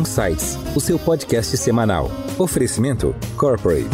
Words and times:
Insights, 0.00 0.56
o 0.74 0.80
seu 0.80 0.98
podcast 0.98 1.54
semanal. 1.58 2.10
Oferecimento 2.38 3.14
Corporate. 3.36 3.84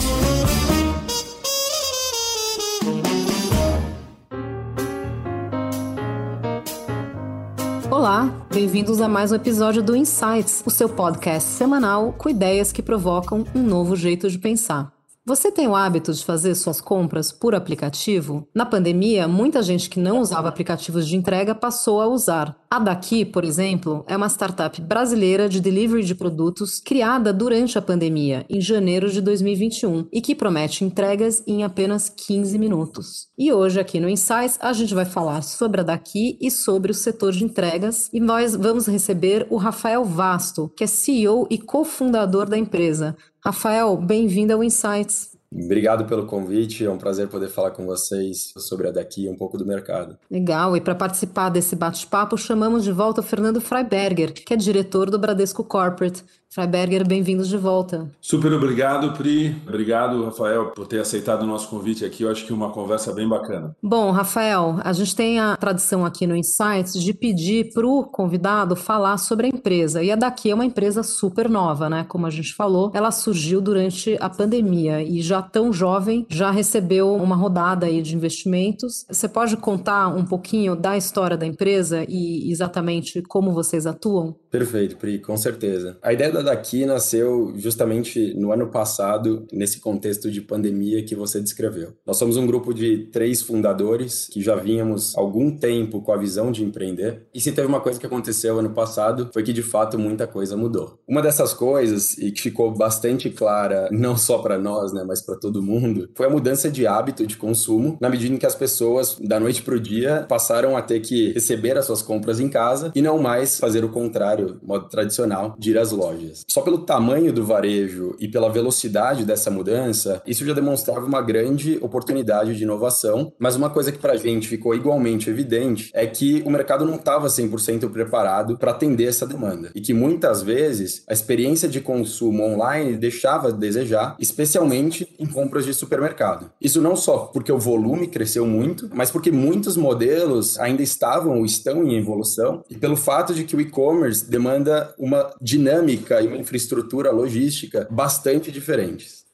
Olá, 7.90 8.32
bem-vindos 8.54 9.00
a 9.00 9.08
mais 9.08 9.32
um 9.32 9.34
episódio 9.34 9.82
do 9.82 9.96
Insights, 9.96 10.62
o 10.64 10.70
seu 10.70 10.88
podcast 10.88 11.48
semanal 11.48 12.12
com 12.12 12.28
ideias 12.28 12.70
que 12.70 12.82
provocam 12.82 13.44
um 13.52 13.64
novo 13.64 13.96
jeito 13.96 14.30
de 14.30 14.38
pensar. 14.38 14.92
Você 15.28 15.50
tem 15.50 15.66
o 15.66 15.74
hábito 15.74 16.12
de 16.12 16.24
fazer 16.24 16.54
suas 16.54 16.80
compras 16.80 17.32
por 17.32 17.52
aplicativo? 17.52 18.46
Na 18.54 18.64
pandemia, 18.64 19.26
muita 19.26 19.60
gente 19.60 19.90
que 19.90 19.98
não 19.98 20.20
usava 20.20 20.48
aplicativos 20.48 21.04
de 21.04 21.16
entrega 21.16 21.52
passou 21.52 22.00
a 22.00 22.06
usar. 22.06 22.56
A 22.76 22.78
Daqui, 22.78 23.24
por 23.24 23.42
exemplo, 23.42 24.04
é 24.06 24.14
uma 24.14 24.28
startup 24.28 24.78
brasileira 24.82 25.48
de 25.48 25.62
delivery 25.62 26.04
de 26.04 26.14
produtos 26.14 26.78
criada 26.78 27.32
durante 27.32 27.78
a 27.78 27.80
pandemia, 27.80 28.44
em 28.50 28.60
janeiro 28.60 29.10
de 29.10 29.22
2021, 29.22 30.06
e 30.12 30.20
que 30.20 30.34
promete 30.34 30.84
entregas 30.84 31.42
em 31.46 31.64
apenas 31.64 32.10
15 32.10 32.58
minutos. 32.58 33.28
E 33.38 33.50
hoje, 33.50 33.80
aqui 33.80 33.98
no 33.98 34.10
Insights, 34.10 34.58
a 34.60 34.74
gente 34.74 34.94
vai 34.94 35.06
falar 35.06 35.40
sobre 35.40 35.80
a 35.80 35.84
Daqui 35.84 36.36
e 36.38 36.50
sobre 36.50 36.90
o 36.90 36.94
setor 36.94 37.32
de 37.32 37.44
entregas, 37.44 38.10
e 38.12 38.20
nós 38.20 38.54
vamos 38.54 38.86
receber 38.86 39.46
o 39.48 39.56
Rafael 39.56 40.04
Vasto, 40.04 40.70
que 40.76 40.84
é 40.84 40.86
CEO 40.86 41.48
e 41.50 41.56
cofundador 41.56 42.46
da 42.46 42.58
empresa. 42.58 43.16
Rafael, 43.42 43.96
bem-vindo 43.96 44.52
ao 44.52 44.62
Insights. 44.62 45.35
Obrigado 45.52 46.04
pelo 46.06 46.26
convite, 46.26 46.84
é 46.84 46.90
um 46.90 46.98
prazer 46.98 47.28
poder 47.28 47.48
falar 47.48 47.70
com 47.70 47.86
vocês 47.86 48.52
sobre 48.58 48.88
a 48.88 48.90
daqui 48.90 49.24
e 49.24 49.28
um 49.28 49.36
pouco 49.36 49.56
do 49.56 49.64
mercado. 49.64 50.18
Legal, 50.30 50.76
e 50.76 50.80
para 50.80 50.94
participar 50.94 51.48
desse 51.48 51.76
bate-papo, 51.76 52.36
chamamos 52.36 52.84
de 52.84 52.92
volta 52.92 53.20
o 53.20 53.24
Fernando 53.24 53.60
Freiberger, 53.60 54.32
que 54.32 54.52
é 54.52 54.56
diretor 54.56 55.10
do 55.10 55.18
Bradesco 55.18 55.64
Corporate. 55.64 56.24
Freiberger, 56.48 57.06
bem-vindos 57.06 57.48
de 57.48 57.56
volta. 57.58 58.10
Super 58.20 58.52
obrigado, 58.52 59.12
Pri. 59.12 59.54
Obrigado, 59.66 60.24
Rafael, 60.24 60.66
por 60.70 60.86
ter 60.86 61.00
aceitado 61.00 61.42
o 61.42 61.46
nosso 61.46 61.68
convite 61.68 62.04
aqui. 62.04 62.22
Eu 62.22 62.30
acho 62.30 62.46
que 62.46 62.52
uma 62.52 62.70
conversa 62.70 63.12
bem 63.12 63.28
bacana. 63.28 63.76
Bom, 63.82 64.10
Rafael, 64.10 64.76
a 64.82 64.92
gente 64.92 65.14
tem 65.14 65.38
a 65.38 65.56
tradição 65.56 66.04
aqui 66.06 66.26
no 66.26 66.36
Insights 66.36 66.94
de 66.94 67.12
pedir 67.12 67.72
para 67.74 67.86
o 67.86 68.04
convidado 68.04 68.74
falar 68.74 69.18
sobre 69.18 69.46
a 69.46 69.50
empresa. 69.50 70.02
E 70.02 70.10
a 70.10 70.16
daqui 70.16 70.50
é 70.50 70.54
uma 70.54 70.64
empresa 70.64 71.02
super 71.02 71.48
nova, 71.48 71.90
né? 71.90 72.06
Como 72.08 72.26
a 72.26 72.30
gente 72.30 72.54
falou, 72.54 72.90
ela 72.94 73.10
surgiu 73.10 73.60
durante 73.60 74.16
a 74.20 74.30
pandemia 74.30 75.02
e 75.02 75.20
já 75.20 75.42
tão 75.42 75.72
jovem, 75.72 76.26
já 76.30 76.50
recebeu 76.50 77.14
uma 77.14 77.36
rodada 77.36 77.86
aí 77.86 78.00
de 78.00 78.14
investimentos. 78.14 79.04
Você 79.10 79.28
pode 79.28 79.56
contar 79.58 80.08
um 80.08 80.24
pouquinho 80.24 80.74
da 80.74 80.96
história 80.96 81.36
da 81.36 81.46
empresa 81.46 82.04
e 82.08 82.50
exatamente 82.50 83.20
como 83.22 83.52
vocês 83.52 83.86
atuam? 83.86 84.36
Perfeito, 84.50 84.96
Pri, 84.96 85.18
com 85.18 85.36
certeza. 85.36 85.98
A 86.02 86.14
ideia 86.14 86.32
da 86.42 86.56
Daqui 86.56 86.86
nasceu 86.86 87.52
justamente 87.56 88.32
no 88.34 88.50
ano 88.50 88.68
passado, 88.68 89.46
nesse 89.52 89.78
contexto 89.78 90.30
de 90.30 90.40
pandemia 90.40 91.04
que 91.04 91.14
você 91.14 91.38
descreveu. 91.38 91.92
Nós 92.06 92.16
somos 92.16 92.38
um 92.38 92.46
grupo 92.46 92.72
de 92.72 93.08
três 93.12 93.42
fundadores 93.42 94.26
que 94.32 94.40
já 94.40 94.56
vínhamos 94.56 95.16
algum 95.18 95.54
tempo 95.54 96.00
com 96.00 96.12
a 96.12 96.16
visão 96.16 96.50
de 96.50 96.64
empreender. 96.64 97.26
E 97.34 97.40
se 97.40 97.52
teve 97.52 97.68
uma 97.68 97.80
coisa 97.80 98.00
que 98.00 98.06
aconteceu 98.06 98.58
ano 98.58 98.70
passado, 98.70 99.28
foi 99.34 99.42
que 99.42 99.52
de 99.52 99.62
fato 99.62 99.98
muita 99.98 100.26
coisa 100.26 100.56
mudou. 100.56 100.98
Uma 101.06 101.20
dessas 101.20 101.52
coisas, 101.52 102.16
e 102.16 102.32
que 102.32 102.40
ficou 102.40 102.72
bastante 102.72 103.28
clara, 103.28 103.88
não 103.92 104.16
só 104.16 104.38
para 104.38 104.58
nós, 104.58 104.92
né, 104.94 105.04
mas 105.06 105.20
para 105.20 105.36
todo 105.36 105.62
mundo, 105.62 106.08
foi 106.14 106.26
a 106.26 106.30
mudança 106.30 106.70
de 106.70 106.86
hábito 106.86 107.26
de 107.26 107.36
consumo, 107.36 107.98
na 108.00 108.08
medida 108.08 108.34
em 108.34 108.38
que 108.38 108.46
as 108.46 108.54
pessoas, 108.54 109.18
da 109.20 109.38
noite 109.38 109.62
para 109.62 109.74
o 109.74 109.80
dia, 109.80 110.24
passaram 110.26 110.74
a 110.74 110.80
ter 110.80 111.00
que 111.00 111.32
receber 111.32 111.76
as 111.76 111.84
suas 111.84 112.00
compras 112.00 112.40
em 112.40 112.48
casa 112.48 112.92
e 112.94 113.02
não 113.02 113.18
mais 113.18 113.60
fazer 113.60 113.84
o 113.84 113.90
contrário 113.90 114.58
modo 114.62 114.88
tradicional, 114.88 115.54
de 115.58 115.72
ir 115.72 115.78
às 115.78 115.92
lojas. 115.92 116.25
Só 116.48 116.60
pelo 116.60 116.78
tamanho 116.78 117.32
do 117.32 117.44
varejo 117.44 118.16
e 118.18 118.28
pela 118.28 118.50
velocidade 118.50 119.24
dessa 119.24 119.50
mudança, 119.50 120.22
isso 120.26 120.44
já 120.44 120.52
demonstrava 120.52 121.06
uma 121.06 121.22
grande 121.22 121.78
oportunidade 121.80 122.56
de 122.56 122.62
inovação, 122.62 123.32
mas 123.38 123.56
uma 123.56 123.70
coisa 123.70 123.92
que 123.92 123.98
para 123.98 124.14
a 124.14 124.16
gente 124.16 124.48
ficou 124.48 124.74
igualmente 124.74 125.30
evidente 125.30 125.90
é 125.94 126.06
que 126.06 126.42
o 126.44 126.50
mercado 126.50 126.84
não 126.84 126.96
estava 126.96 127.28
100% 127.28 127.90
preparado 127.90 128.56
para 128.56 128.70
atender 128.70 129.04
essa 129.04 129.26
demanda. 129.26 129.70
E 129.74 129.80
que 129.80 129.94
muitas 129.94 130.42
vezes 130.42 131.02
a 131.08 131.12
experiência 131.12 131.68
de 131.68 131.80
consumo 131.80 132.44
online 132.44 132.96
deixava 132.96 133.48
a 133.48 133.52
desejar, 133.52 134.16
especialmente 134.18 135.14
em 135.18 135.26
compras 135.26 135.64
de 135.64 135.74
supermercado. 135.74 136.50
Isso 136.60 136.80
não 136.80 136.96
só 136.96 137.18
porque 137.18 137.52
o 137.52 137.58
volume 137.58 138.08
cresceu 138.08 138.46
muito, 138.46 138.90
mas 138.94 139.10
porque 139.10 139.30
muitos 139.30 139.76
modelos 139.76 140.58
ainda 140.58 140.82
estavam 140.82 141.38
ou 141.38 141.44
estão 141.44 141.84
em 141.84 141.96
evolução 141.96 142.64
e 142.70 142.76
pelo 142.76 142.96
fato 142.96 143.34
de 143.34 143.44
que 143.44 143.56
o 143.56 143.60
e-commerce 143.60 144.28
demanda 144.28 144.94
uma 144.98 145.30
dinâmica 145.40 146.15
e 146.22 146.26
uma 146.26 146.36
infraestrutura 146.36 147.10
logística 147.10 147.86
bastante 147.90 148.50
diferentes. 148.50 149.24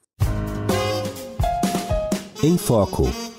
Em 2.43 2.59
Foco. 2.59 3.32